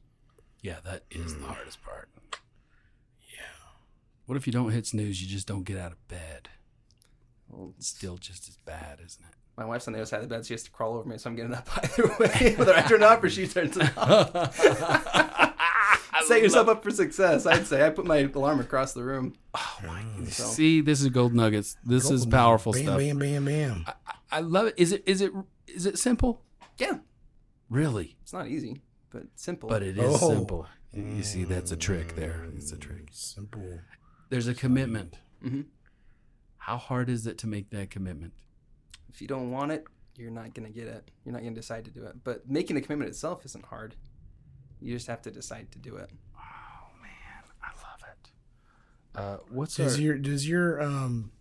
[0.60, 1.52] Yeah, that is the hmm.
[1.52, 2.08] hardest part.
[3.34, 3.70] Yeah.
[4.26, 5.22] What if you don't hit snooze?
[5.22, 6.48] You just don't get out of bed.
[7.48, 9.34] Well, It's still just as bad, isn't it?
[9.56, 10.44] my wife's on the other side of the bed.
[10.44, 12.54] So She has to crawl over me, so I'm getting up either way.
[12.56, 14.58] Whether I turn it off or she turns it off.
[16.26, 17.46] Set yourself up for success.
[17.46, 19.34] I'd say I put my alarm across the room.
[19.54, 20.24] Oh hmm.
[20.26, 21.76] So See, this is gold nuggets.
[21.84, 22.30] This is Golden.
[22.30, 22.98] powerful bam, stuff.
[22.98, 23.86] Bam, bam, bam.
[24.32, 24.74] I love it.
[24.76, 25.32] Is it is it
[25.68, 26.42] is it simple?
[26.78, 26.98] yeah,
[27.68, 28.16] Really?
[28.22, 29.68] it's not easy, but simple.
[29.68, 30.28] But it is Oh.
[30.30, 30.66] simple.
[30.92, 32.44] You see, that's a trick there.
[32.56, 33.08] It's a trick.
[33.12, 33.80] Simple.
[34.30, 35.18] There's a commitment.
[35.44, 35.66] Mhm.
[36.58, 38.32] How hard is it to make that commitment?
[39.08, 39.84] if you don't want it,
[40.16, 41.10] you're not gonna get it.
[41.24, 42.24] You're not gonna decide to do it.
[42.24, 43.94] But making the commitment itself isn't hard.
[44.80, 46.10] You just have to decide to do it.
[46.34, 48.30] Oh man, I love it.
[49.14, 51.32] Uh, what's Does our, your does your um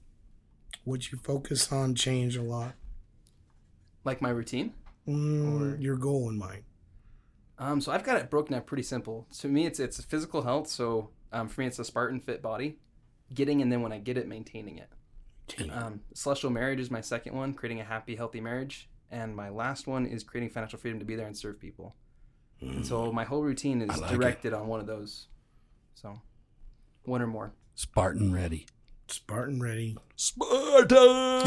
[0.84, 2.76] what you focus on change a lot?
[4.04, 4.74] Like my routine.
[5.08, 6.64] Mm, your goal in mind.
[7.58, 9.28] Um, so I've got it broken up pretty simple.
[9.40, 10.68] To me, it's it's physical health.
[10.68, 12.80] So um, for me, it's a Spartan fit body,
[13.34, 14.90] getting and then when I get it, maintaining it.
[15.70, 19.86] Um, celestial marriage is my second one, creating a happy, healthy marriage, and my last
[19.86, 21.96] one is creating financial freedom to be there and serve people.
[22.62, 24.16] And so my whole routine is like it.
[24.16, 25.28] directed on one of those.
[25.96, 26.22] So
[27.04, 27.54] one or more.
[27.76, 28.68] Spartan ready?
[29.12, 29.97] Spartan ready.
[30.15, 30.95] Sparta!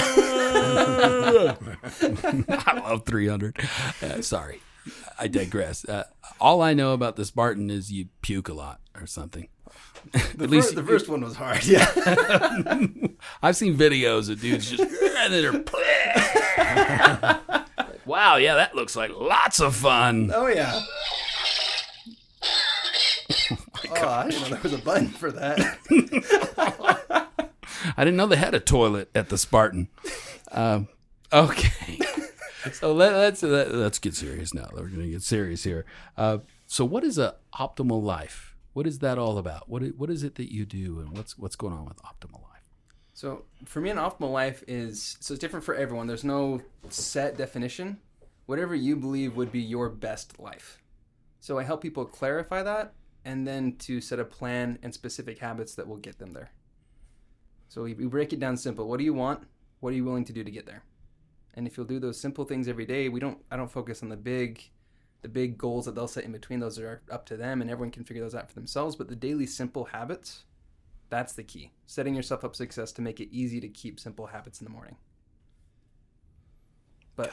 [2.66, 3.58] I love 300.
[4.02, 4.60] Uh, sorry,
[5.18, 5.84] I digress.
[5.88, 6.04] Uh,
[6.40, 9.48] all I know about the Spartan is you puke a lot or something.
[10.12, 11.64] The, At least fir- the first one was hard.
[11.64, 11.86] Yeah.
[13.42, 15.52] I've seen videos of dudes just and then they're
[17.78, 20.30] Like, wow, yeah, that looks like lots of fun.
[20.34, 20.78] oh yeah.
[23.96, 25.78] Oh, I didn't know there was a button for that.
[27.96, 29.88] I didn't know they had a toilet at the Spartan.
[30.52, 30.88] Um,
[31.32, 31.98] okay,
[32.72, 34.68] so let, let's let, let's get serious now.
[34.72, 35.84] We're going to get serious here.
[36.16, 38.56] Uh, so, what is a optimal life?
[38.72, 39.68] What is that all about?
[39.68, 42.42] What is, what is it that you do, and what's what's going on with optimal
[42.42, 42.54] life?
[43.14, 46.08] So for me, an optimal life is so it's different for everyone.
[46.08, 47.98] There's no set definition.
[48.46, 50.78] Whatever you believe would be your best life.
[51.40, 52.92] So I help people clarify that
[53.24, 56.50] and then to set a plan and specific habits that will get them there.
[57.68, 58.88] So we, break it down simple.
[58.88, 59.44] What do you want?
[59.80, 60.82] What are you willing to do to get there?
[61.54, 63.38] And if you'll do those simple things every day, we don't.
[63.50, 64.62] I don't focus on the big,
[65.22, 66.60] the big goals that they'll set in between.
[66.60, 68.96] Those are up to them, and everyone can figure those out for themselves.
[68.96, 70.44] But the daily simple habits,
[71.10, 71.70] that's the key.
[71.86, 74.96] Setting yourself up success to make it easy to keep simple habits in the morning.
[77.16, 77.32] But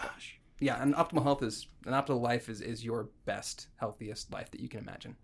[0.59, 4.61] yeah, an optimal health is an optimal life is, is your best, healthiest life that
[4.61, 5.15] you can imagine.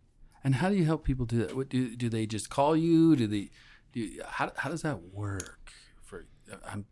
[0.43, 1.55] And how do you help people do that?
[1.55, 3.15] What do do they just call you?
[3.15, 3.49] Do they
[3.93, 4.21] do?
[4.25, 5.71] How how does that work?
[6.03, 6.85] For uh, I'm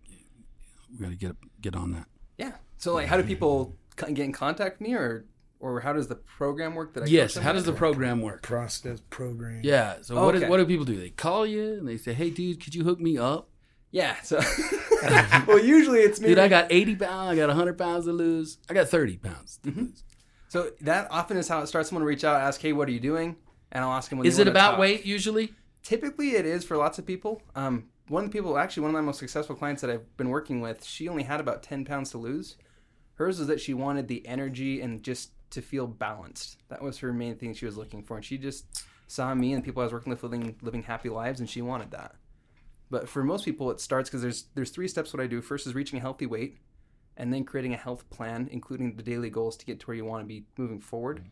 [0.91, 2.07] We got to get get on that.
[2.37, 2.53] Yeah.
[2.77, 5.25] So like, how do people get in contact with me, or
[5.59, 6.93] or how does the program work?
[6.93, 7.35] That I Yes.
[7.35, 8.43] How does the program work?
[8.43, 9.61] Process program.
[9.63, 9.95] Yeah.
[10.01, 10.49] So what, is, Okay.
[10.49, 10.95] what do people do?
[10.95, 13.49] They call you and they say, "Hey, dude, could you hook me up?
[13.91, 14.19] Yeah.
[14.21, 14.39] So
[15.47, 16.29] well, usually it's me.
[16.29, 17.31] Dude, I got 80 pounds.
[17.31, 18.57] I got 100 pounds to lose.
[18.69, 19.59] I got 30 pounds.
[19.63, 19.81] To mm-hmm.
[19.81, 20.03] lose.
[20.49, 21.89] So that often is how it starts.
[21.89, 23.37] Someone will reach out, ask, "Hey, what are you doing?"
[23.71, 24.19] And I'll ask them.
[24.19, 24.79] When Is they it wanna about talk.
[24.79, 25.53] weight usually?
[25.85, 27.43] Typically, it is for lots of people.
[27.55, 30.29] Um, one of the people, actually, one of my most successful clients that I've been
[30.29, 32.57] working with, she only had about ten pounds to lose.
[33.13, 36.57] Hers was that she wanted the energy and just to feel balanced.
[36.69, 38.65] That was her main thing she was looking for, and she just
[39.05, 41.91] saw me and people I was working with living living happy lives, and she wanted
[41.91, 42.15] that.
[42.89, 45.13] But for most people, it starts because there's there's three steps.
[45.13, 46.57] What I do first is reaching a healthy weight,
[47.15, 50.05] and then creating a health plan, including the daily goals to get to where you
[50.05, 51.25] want to be moving forward,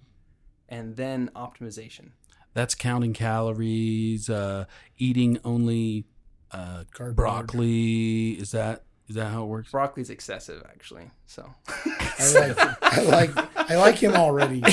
[0.70, 2.12] and then optimization.
[2.54, 4.66] That's counting calories, uh,
[4.98, 6.06] eating only
[6.52, 7.16] uh, Cardboard.
[7.16, 8.32] broccoli.
[8.32, 9.72] Is that is that how it works?
[9.72, 11.12] Broccoli's excessive, actually.
[11.26, 14.64] So I like, I like, I like him already.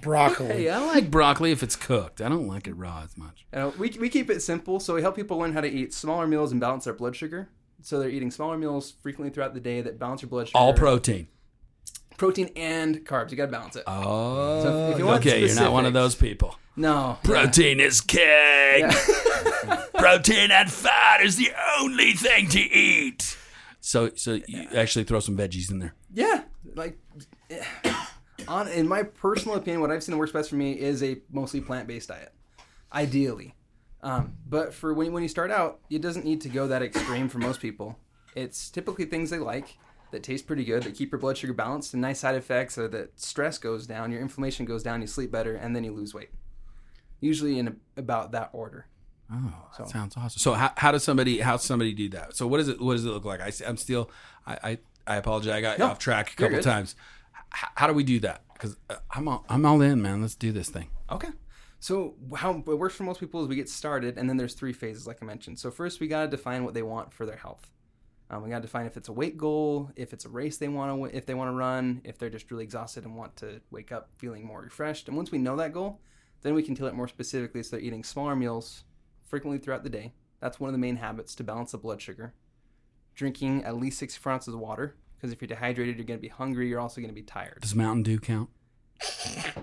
[0.00, 0.46] Broccoli.
[0.46, 2.20] Hey, I like broccoli if it's cooked.
[2.20, 3.46] I don't like it raw as much.
[3.52, 5.92] You know, we, we keep it simple, so we help people learn how to eat
[5.92, 7.48] smaller meals and balance their blood sugar.
[7.82, 10.58] So they're eating smaller meals frequently throughout the day that balance your blood sugar.
[10.58, 11.28] All protein.
[12.24, 13.30] Protein and carbs.
[13.30, 13.84] You got to balance it.
[13.86, 15.44] Oh, So if you want okay.
[15.44, 16.58] You're not one of those people.
[16.74, 18.90] no, Protein is king.
[19.98, 23.36] Protein and fat is the only thing to eat.
[23.80, 25.94] So, so you actually throw some veggies in there.
[26.14, 26.98] yeah, like
[27.50, 27.62] eh,
[28.48, 31.60] on in my personal opinion, what I've seen works best for me is a mostly
[31.60, 32.32] plant based diet,
[32.92, 33.54] ideally.
[34.02, 37.28] Um, but for when when you start out, it doesn't need to go that extreme
[37.28, 37.98] for most people.
[38.34, 39.76] It's typically things they like
[40.14, 42.88] that taste pretty good, that keep your blood sugar balanced, and nice side effects are
[42.88, 46.14] that stress goes down, your inflammation goes down, you sleep better, and then you lose
[46.14, 46.30] weight.
[47.20, 48.86] Usually in a, about that order.
[49.32, 50.38] Oh, that sounds awesome.
[50.38, 52.36] So, how, how does somebody how does somebody do that?
[52.36, 53.40] So, what does it what does it look like?
[53.40, 54.10] I, I'm still
[54.46, 55.52] I, I I apologize.
[55.52, 56.94] I got No, off track a couple times.
[57.54, 58.42] H- how do we do that?
[58.52, 60.20] Because uh, I'm all, I'm all in, man.
[60.20, 60.90] Let's do this thing.
[61.10, 61.28] Okay.
[61.80, 64.72] So how it works for most people is we get started, and then there's three
[64.72, 65.58] phases, like I mentioned.
[65.58, 67.70] So first, we gotta define what they want for their health.
[68.34, 71.12] Um, we gotta define if it's a weight goal, if it's a race they want
[71.12, 73.92] to, if they want to run, if they're just really exhausted and want to wake
[73.92, 75.06] up feeling more refreshed.
[75.06, 76.00] And once we know that goal,
[76.42, 77.62] then we can tell it more specifically.
[77.62, 78.84] So they're eating smaller meals
[79.24, 80.14] frequently throughout the day.
[80.40, 82.34] That's one of the main habits to balance the blood sugar.
[83.14, 86.68] Drinking at least six ounces of water, because if you're dehydrated, you're gonna be hungry.
[86.68, 87.58] You're also gonna be tired.
[87.60, 88.50] Does Mountain Dew count?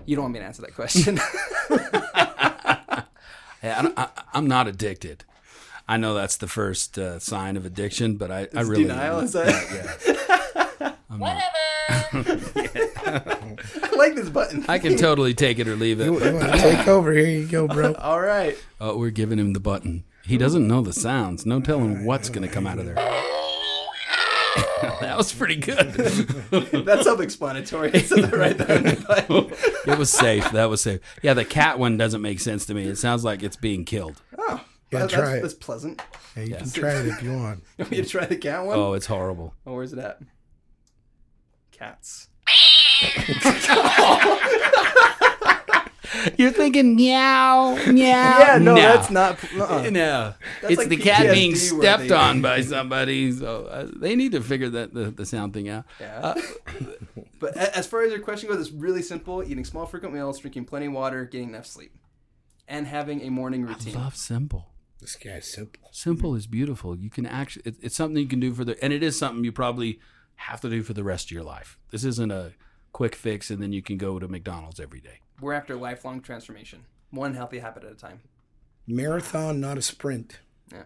[0.06, 1.20] You don't want me to answer that question.
[3.62, 5.24] Yeah, I, I, I'm not addicted.
[5.88, 9.32] I know that's the first uh, sign of addiction, but I, I really Denial is
[9.32, 10.96] that?
[13.02, 14.64] I like this button.
[14.68, 16.04] I can totally take it or leave it.
[16.04, 17.12] you want to take over?
[17.12, 17.94] Here you go, bro.
[17.98, 18.56] All right.
[18.80, 20.04] Oh, we're giving him the button.
[20.24, 21.44] He doesn't know the sounds.
[21.44, 22.94] No telling what's going to come out of there.
[25.00, 25.92] that was pretty good.
[25.92, 27.90] That's self-explanatory.
[27.92, 29.92] It right there on the button.
[29.92, 30.50] it was safe.
[30.52, 31.00] That was safe.
[31.22, 32.86] Yeah, the cat one doesn't make sense to me.
[32.86, 34.22] It sounds like it's being killed.
[34.38, 34.60] Oh,
[34.92, 35.42] Yeah, that- try that's, it.
[35.42, 36.02] that's pleasant.
[36.36, 37.62] Yeah, you can try it if you want.
[37.78, 38.78] You want me to try the cat one?
[38.78, 39.54] Oh, it's horrible.
[39.66, 40.20] Oh, where's it at?
[41.72, 42.28] Cats.
[46.36, 47.92] You're thinking meow, meow.
[48.38, 49.42] Yeah, no, that's not.
[49.54, 49.88] Uh-uh.
[49.90, 51.64] No, That's it's like the cat being worthy.
[51.66, 53.32] stepped on by somebody.
[53.32, 55.84] So uh, they need to figure that the, the sound thing out.
[55.98, 56.34] Yeah.
[57.40, 60.66] but as far as your question goes, it's really simple: eating small, frequent meals, drinking
[60.66, 61.96] plenty of water, getting enough sleep,
[62.68, 63.96] and having a morning routine.
[63.96, 64.68] I Love simple.
[65.02, 65.88] This guy's simple.
[65.92, 66.96] Simple is beautiful.
[66.96, 69.44] You can actually, it, it's something you can do for the, and it is something
[69.44, 69.98] you probably
[70.36, 71.76] have to do for the rest of your life.
[71.90, 72.52] This isn't a
[72.92, 75.18] quick fix and then you can go to McDonald's every day.
[75.40, 78.20] We're after a lifelong transformation, one healthy habit at a time.
[78.86, 80.38] Marathon, not a sprint.
[80.72, 80.84] Yeah.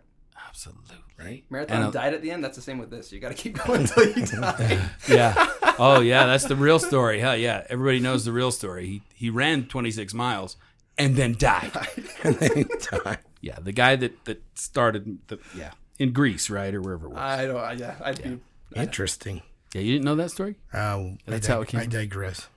[0.49, 0.97] Absolutely.
[1.19, 1.45] Right?
[1.51, 2.43] Marathon And a- diet at the end.
[2.45, 3.13] That's the same with this.
[3.13, 4.89] You got to keep going until you die.
[5.09, 5.35] Yeah.
[5.79, 6.27] Oh, yeah.
[6.27, 7.21] That's the real story.
[7.21, 7.65] Hell yeah.
[7.69, 8.87] Everybody knows the real story.
[8.87, 10.57] He he ran 26 miles
[10.99, 11.73] and then died.
[12.25, 13.19] And then die.
[13.41, 13.59] Yeah.
[13.61, 15.19] The guy that that started.
[15.29, 15.73] The, yeah.
[15.99, 17.19] In Greece, right, or wherever it was.
[17.19, 17.57] I don't.
[17.57, 18.41] I, yeah, I'd be.
[18.75, 19.43] Interesting.
[19.75, 19.81] yeah.
[19.81, 20.57] You didn't know that story?
[20.73, 21.81] Uh, That's I, how it came.
[21.81, 22.49] I digress.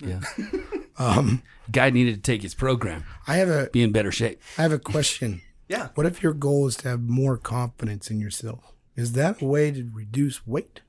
[0.00, 0.20] Yeah.
[1.00, 4.40] Um, Guy needed to take his program, I have a be in better shape.
[4.58, 5.42] I have a question.
[5.68, 5.88] Yeah.
[5.96, 8.72] What if your goal is to have more confidence in yourself?
[8.96, 10.80] Is that a way to reduce weight?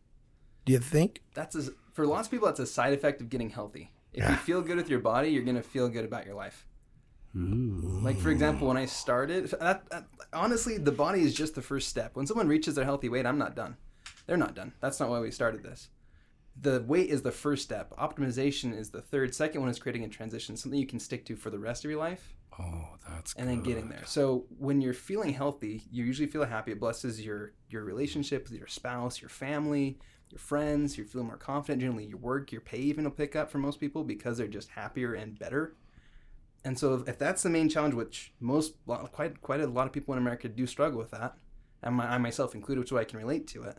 [0.63, 1.21] Do you think?
[1.34, 2.47] That's a, for lots of people.
[2.47, 3.91] That's a side effect of getting healthy.
[4.13, 6.65] If you feel good with your body, you're gonna feel good about your life.
[7.36, 8.03] Mm.
[8.03, 9.53] Like for example, when I started,
[10.34, 12.15] honestly, the body is just the first step.
[12.15, 13.77] When someone reaches their healthy weight, I'm not done.
[14.25, 14.73] They're not done.
[14.82, 15.89] That's not why we started this.
[16.59, 17.91] the weight is the first step.
[17.97, 19.34] Optimization is the third.
[19.36, 21.91] Second one is creating a transition, something you can stick to for the rest of
[21.91, 24.03] your life, Oh, that's and then getting there.
[24.05, 26.71] So when you're feeling healthy, you usually feel happy.
[26.73, 29.99] It blesses your your relationship with your spouse, your family,
[30.30, 30.97] your friends.
[30.97, 31.82] You feel more confident.
[31.82, 34.69] Generally, your work, your pay even will pick up for most people because they're just
[34.69, 35.75] happier and better.
[36.66, 39.93] And so if, if that's the main challenge, which most quite quite a lot of
[39.93, 41.38] people in America do struggle with that,
[41.82, 43.78] and my, I myself included, which is why I can relate to it.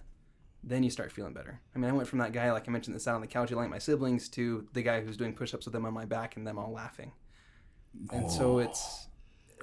[0.63, 1.61] Then you start feeling better.
[1.75, 3.51] I mean, I went from that guy, like I mentioned, that sat on the couch
[3.51, 6.37] yelling at my siblings, to the guy who's doing push-ups with them on my back
[6.37, 7.13] and them all laughing.
[8.13, 9.09] And so it's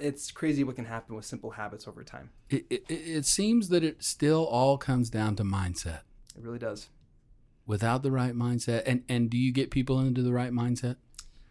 [0.00, 2.30] it's crazy what can happen with simple habits over time.
[2.50, 6.00] It, it, it seems that it still all comes down to mindset.
[6.36, 6.88] It really does.
[7.66, 10.96] Without the right mindset, and and do you get people into the right mindset?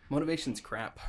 [0.10, 1.00] Motivation's crap.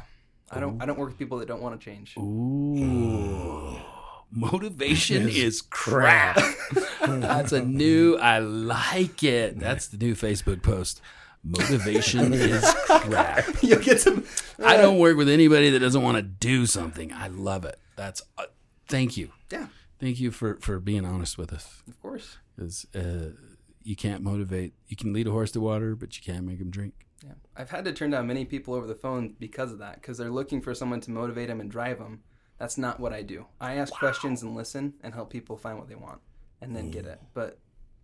[0.51, 2.16] I don't I don't work with people that don't want to change.
[2.16, 3.76] Ooh.
[4.30, 6.38] Motivation is crap.
[7.01, 9.59] That's a new, I like it.
[9.59, 11.01] That's the new Facebook post.
[11.42, 13.46] Motivation is crap.
[13.62, 14.24] You'll get some.
[14.62, 17.11] I don't work with anybody that doesn't want to do something.
[17.11, 17.78] I love it.
[17.96, 18.44] That's, uh,
[18.86, 19.30] thank you.
[19.51, 19.68] Yeah,
[19.99, 21.82] Thank you for, for being honest with us.
[21.88, 22.36] of course.
[22.55, 23.30] Because uh,
[23.82, 26.70] you can't motivate, you can lead a horse to water, but you can't make him
[26.70, 26.92] drink.
[27.25, 29.97] Yeah, I've had to turn down many people over the phone because of that.
[29.97, 32.23] Because they're looking for someone to motivate them and drive them.
[32.59, 33.47] That's not what I do.
[33.61, 36.21] I ask questions and listen and help people find what they want,
[36.61, 37.21] and then get it.
[37.35, 37.59] But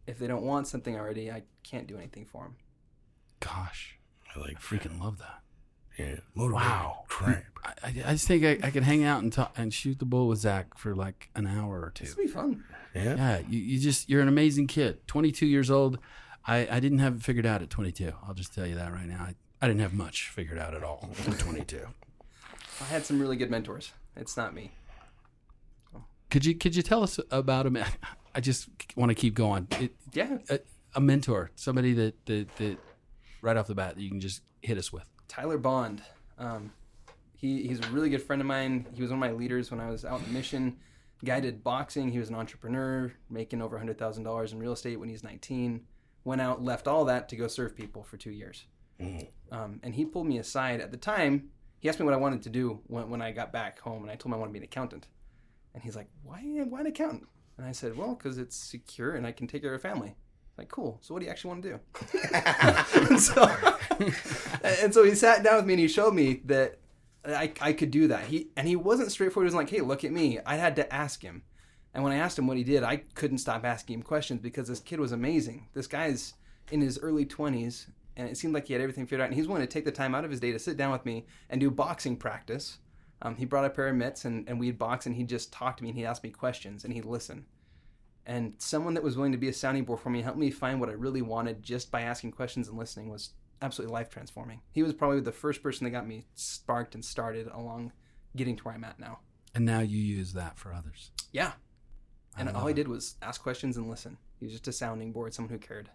[0.07, 2.57] if they don't want something already, I can't do anything for them.
[3.41, 3.99] Gosh,
[4.35, 5.41] I like I freaking love that.
[5.99, 6.17] yeah.
[6.35, 6.67] Motivated.
[6.69, 7.05] Wow.
[7.09, 7.45] Crap.
[7.65, 10.05] I, I I just think I, I could hang out and talk and shoot the
[10.05, 12.05] bull with Zach for like an hour or two.
[12.05, 12.65] This would be fun.
[12.95, 13.17] Yeah.
[13.17, 15.07] Yeah, you, you just you're an amazing kid.
[15.09, 15.99] 22 years old.
[16.47, 18.13] I, I didn't have it figured out at 22.
[18.27, 19.23] I'll just tell you that right now.
[19.23, 21.87] I, I didn't have much figured out at all at 22.
[22.81, 23.93] I had some really good mentors.
[24.17, 24.73] It's not me.
[26.31, 27.79] Could you could you tell us about him?
[28.35, 29.69] I just want to keep going.
[29.81, 30.59] It, Yeah, a,
[30.95, 32.79] a mentor, somebody that, that that
[33.41, 35.05] right off the bat that you can just hit us with.
[35.29, 36.03] Tyler Bond.
[36.39, 36.73] Um,
[37.37, 38.87] he, he's a really good friend of mine.
[38.95, 40.79] He was one of my leaders when I was out in the mission.
[41.25, 42.11] Guy did boxing.
[42.11, 45.83] He was an entrepreneur, making over $100,000 in real estate when he was 19.
[46.25, 48.65] Went out, left all that to go serve people for two years.
[49.51, 50.81] Um, and he pulled me aside.
[50.81, 51.51] At the time,
[51.81, 54.11] he asked me what I wanted to do when, when I got back home, and
[54.11, 55.07] I told him I wanted to be an accountant.
[55.75, 56.41] And he's like, "Why?
[56.41, 57.27] Why an accountant?"
[57.59, 60.17] And I said, "Well, because it's secure and I can take care of a family."
[60.57, 60.99] Like, cool.
[61.03, 61.81] So, what do you actually want to do?
[63.11, 63.57] and, so,
[64.65, 66.79] and so he sat down with me and he showed me that
[67.27, 68.27] I, I could do that.
[68.27, 69.47] He and he wasn't straightforward.
[69.47, 71.43] He was like, "Hey, look at me." I had to ask him.
[71.95, 74.69] And when I asked him what he did, I couldn't stop asking him questions because
[74.69, 75.69] this kid was amazing.
[75.75, 76.35] This guy's
[76.71, 77.87] in his early 20s,
[78.17, 79.29] and it seemed like he had everything figured out.
[79.29, 81.07] And he's willing to take the time out of his day to sit down with
[81.07, 82.79] me and do boxing practice.
[83.23, 85.77] Um, he brought a pair of mitts, and, and we'd box, and he'd just talk
[85.77, 87.47] to me, and he'd ask me questions, and he'd listen.
[88.27, 90.81] And someone that was willing to be a sounding board for me, help me find
[90.81, 93.31] what I really wanted just by asking questions and listening was
[93.61, 94.61] absolutely life transforming.
[94.73, 97.93] He was probably the first person that got me sparked and started along
[98.35, 99.21] getting to where I'm at now.
[99.55, 101.11] And now you use that for others.
[101.33, 101.53] Yeah.
[102.37, 104.17] And love all he did was ask questions and listen.
[104.41, 105.91] He was just a sounding board, someone who cared.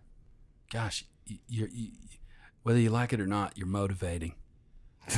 [0.72, 1.06] Gosh,
[1.48, 1.90] you're, you,
[2.64, 4.36] whether you like it or not, you're motivating.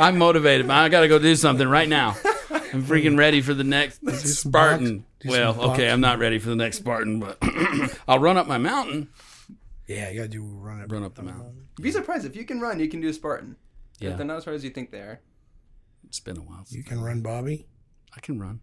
[0.00, 0.78] I'm motivated, man.
[0.78, 2.16] I got to go do something right now.
[2.72, 5.04] I'm freaking ready for the next Spartan.
[5.24, 7.38] Well, okay, I'm not ready for the next Spartan, but
[8.08, 9.08] I'll run up my mountain.
[9.86, 10.92] Yeah, you gotta do run up.
[10.92, 11.68] Run up the mountain.
[11.80, 13.56] Be surprised if you can run, you can do a Spartan.
[14.00, 14.16] Yeah.
[14.16, 15.20] They're not as hard as you think they are.
[16.06, 16.64] It's been a while.
[16.68, 17.66] You can run, Bobby.
[18.16, 18.60] I can run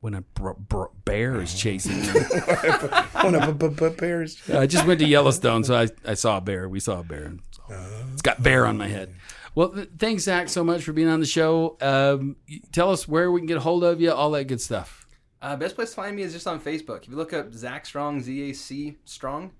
[0.00, 2.06] when a br- br- bear is chasing me.
[2.06, 4.38] One of the bears.
[4.50, 6.68] I just went to Yellowstone, so I, I saw a bear.
[6.68, 7.24] We saw a bear.
[7.24, 7.62] and so
[8.12, 9.14] It's got bear on my head.
[9.54, 11.76] Well, th- thanks, Zach, so much for being on the show.
[11.80, 14.60] Um, y- tell us where we can get a hold of you, all that good
[14.60, 15.06] stuff.
[15.42, 17.02] Uh, best place to find me is just on Facebook.
[17.02, 19.52] If you look up Zach Strong, Z A C Strong,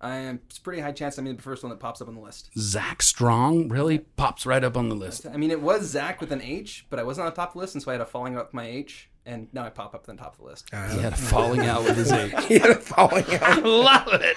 [0.00, 0.40] I am.
[0.46, 2.50] It's a pretty high chance I'm the first one that pops up on the list.
[2.58, 5.26] Zach Strong really pops right up on the list.
[5.26, 7.54] I mean, it was Zach with an H, but I wasn't on the top of
[7.54, 9.70] the list, and so I had a falling out with my H, and now I
[9.70, 10.68] pop up on the top of the list.
[10.72, 12.32] Uh, he had a falling out with his age.
[12.48, 13.64] He had a falling out.
[13.64, 14.36] love it.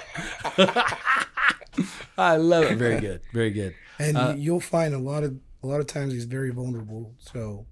[2.17, 2.77] I love it.
[2.77, 3.21] Very good.
[3.33, 3.75] Very good.
[3.99, 7.13] And uh, you'll find a lot of a lot of times he's very vulnerable.
[7.19, 7.65] So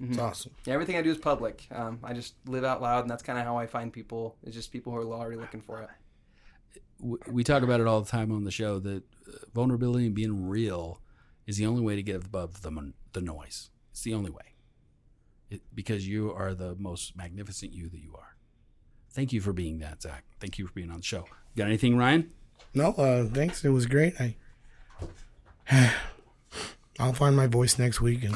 [0.00, 0.20] it's mm-hmm.
[0.20, 0.52] awesome.
[0.66, 1.66] Yeah, everything I do is public.
[1.70, 4.36] Um, I just live out loud, and that's kind of how I find people.
[4.42, 5.88] It's just people who are already looking for it.
[7.04, 10.14] W- we talk about it all the time on the show that uh, vulnerability and
[10.14, 11.00] being real
[11.46, 13.70] is the only way to get above the the noise.
[13.92, 14.54] It's the only way.
[15.50, 18.36] It, because you are the most magnificent you that you are.
[19.12, 20.24] Thank you for being that, Zach.
[20.40, 21.26] Thank you for being on the show.
[21.56, 22.32] Got anything, Ryan?
[22.74, 23.64] No, uh, thanks.
[23.64, 24.14] It was great.
[24.20, 24.34] I
[26.98, 28.34] I'll find my voice next week, and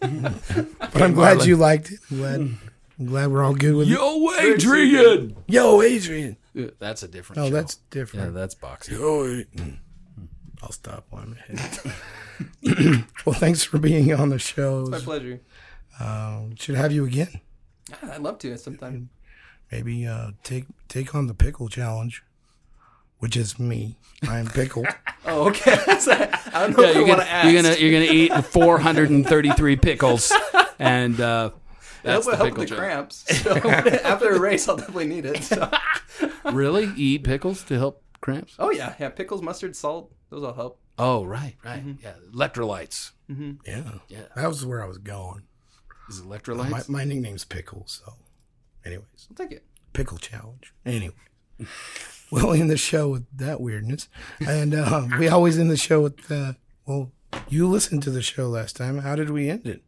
[0.80, 2.00] but I'm glad you liked it.
[2.10, 2.40] I'm glad,
[2.98, 3.92] I'm glad we're all good with it.
[3.92, 5.36] Yo, Adrian!
[5.48, 6.36] Yo, Adrian.
[6.58, 7.38] Uh, That's a different.
[7.38, 7.54] No, show.
[7.54, 8.34] that's yeah, different.
[8.34, 8.98] that's boxing.
[9.00, 9.42] Oh.
[10.62, 13.04] I'll stop one minute.
[13.24, 14.82] well, thanks for being on the show.
[14.82, 15.40] It's My pleasure.
[15.98, 17.40] Um, should have you again.
[18.02, 19.10] I'd love to sometime.
[19.72, 22.22] Maybe uh, take take on the pickle challenge,
[23.18, 23.98] which is me.
[24.28, 24.84] I am pickle.
[25.24, 25.72] Oh, okay.
[25.88, 27.52] I don't know Yeah, if I you're want gonna, to ask.
[27.52, 30.32] you're gonna you're gonna eat 433 pickles,
[30.80, 31.50] and uh,
[32.02, 32.78] that's That the will help with the joke.
[32.78, 33.24] cramps.
[33.42, 33.56] So
[34.04, 35.42] after a race, I'll definitely need it.
[35.44, 35.70] So.
[36.52, 38.54] Really, you eat pickles to help cramps?
[38.58, 39.08] Oh yeah, yeah.
[39.10, 40.12] Pickles, mustard, salt.
[40.30, 40.78] Those all help.
[40.98, 41.80] Oh, right, right.
[41.86, 42.04] Mm-hmm.
[42.04, 43.12] Yeah, electrolytes.
[43.28, 44.22] yeah, Yeah.
[44.36, 45.44] that was where I was going.
[46.08, 46.68] Is electrolytes?
[46.68, 47.84] My, my nickname's Pickle.
[47.86, 48.14] So,
[48.84, 49.64] anyways, I'll take it.
[49.94, 50.74] pickle challenge.
[50.84, 51.14] Anyway,
[52.30, 54.08] we'll end the show with that weirdness,
[54.46, 56.54] and uh, we always end the show with uh,
[56.86, 57.12] well,
[57.48, 58.98] you listened to the show last time.
[58.98, 59.82] How did we end it?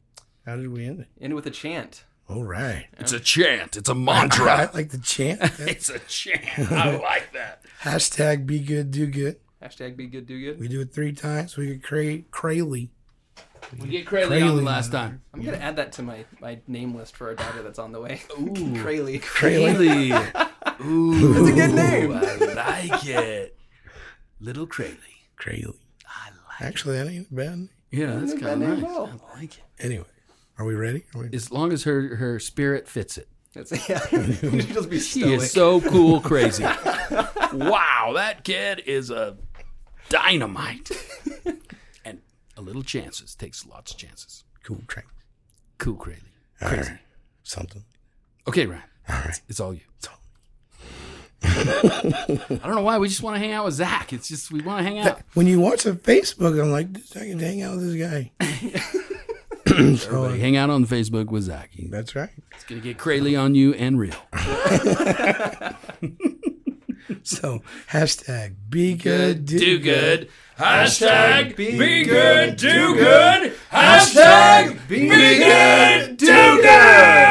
[0.46, 1.08] How did we end it?
[1.20, 2.04] End it with a chant.
[2.28, 2.86] All right.
[2.98, 3.76] it's a chant.
[3.76, 4.50] It's a mantra.
[4.50, 5.40] I like the chant.
[5.58, 6.70] it's a chant.
[6.72, 7.62] I like that.
[7.82, 9.36] Hashtag be good, do good.
[9.62, 10.58] Hashtag be good, do good.
[10.60, 11.56] We do it three times.
[11.56, 12.88] We get cray Crayley.
[13.80, 15.22] We get Crayley on the last time.
[15.32, 18.00] I'm gonna add that to my, my name list for our daughter that's on the
[18.00, 18.22] way.
[18.32, 18.44] Ooh,
[18.82, 19.20] Crayley.
[19.22, 20.10] Crayley.
[20.84, 22.12] Ooh, It's a good name.
[22.12, 23.58] I like it.
[24.40, 24.96] Little Crayley.
[25.38, 25.76] Crayley.
[26.06, 26.60] I like.
[26.60, 26.64] It.
[26.64, 27.68] Actually, that ain't bad.
[27.90, 28.92] Yeah, that's kind of name nice.
[28.94, 29.64] I like it.
[29.78, 30.04] Anyway,
[30.58, 31.04] are we ready?
[31.14, 33.28] Are we, As long as her her spirit fits it.
[33.56, 34.00] It's, yeah.
[34.72, 36.64] just be She is so cool, crazy.
[36.64, 39.36] wow, that kid is a
[40.08, 40.90] dynamite.
[42.04, 42.20] and
[42.56, 44.42] a little chances takes lots of chances.
[44.64, 45.06] cool train.
[45.78, 46.18] Cool, Crayley.
[46.62, 46.90] All Crazy.
[46.90, 46.98] right.
[47.44, 47.84] Something.
[48.48, 48.82] Okay, Ryan.
[49.08, 49.40] All right.
[49.48, 49.80] It's all you.
[49.98, 50.14] It's all-
[51.46, 54.12] I don't know why we just want to hang out with Zach.
[54.12, 55.20] It's just we want to hang out.
[55.34, 58.32] When you watch the Facebook, I'm like, I can hang out with this guy.
[59.78, 60.38] Everybody oh.
[60.38, 61.70] hang out on Facebook with Zach.
[61.72, 62.30] He's That's right.
[62.52, 64.14] It's gonna get Crayley on you and real.
[67.22, 70.28] So hashtag be good, do, good.
[70.58, 73.54] Hashtag be good, do good.
[73.72, 77.30] Hashtag be good, do good.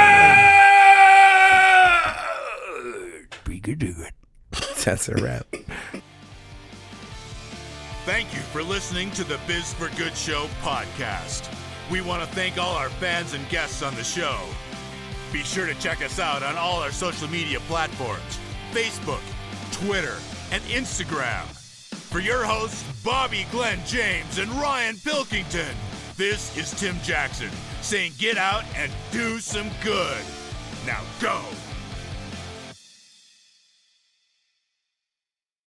[3.46, 4.14] Be good, do good.
[4.84, 5.46] That's a wrap.
[8.06, 11.50] Thank you for listening to the Biz for Good Show podcast.
[11.92, 14.38] We want to thank all our fans and guests on the show.
[15.32, 18.40] Be sure to check us out on all our social media platforms
[18.72, 19.22] Facebook,
[19.72, 20.18] Twitter,
[20.52, 21.44] and Instagram.
[22.10, 25.76] For your hosts, Bobby Glenn James and Ryan Pilkington,
[26.18, 27.50] this is Tim Jackson
[27.82, 30.22] saying get out and do some good.
[30.86, 31.42] Now go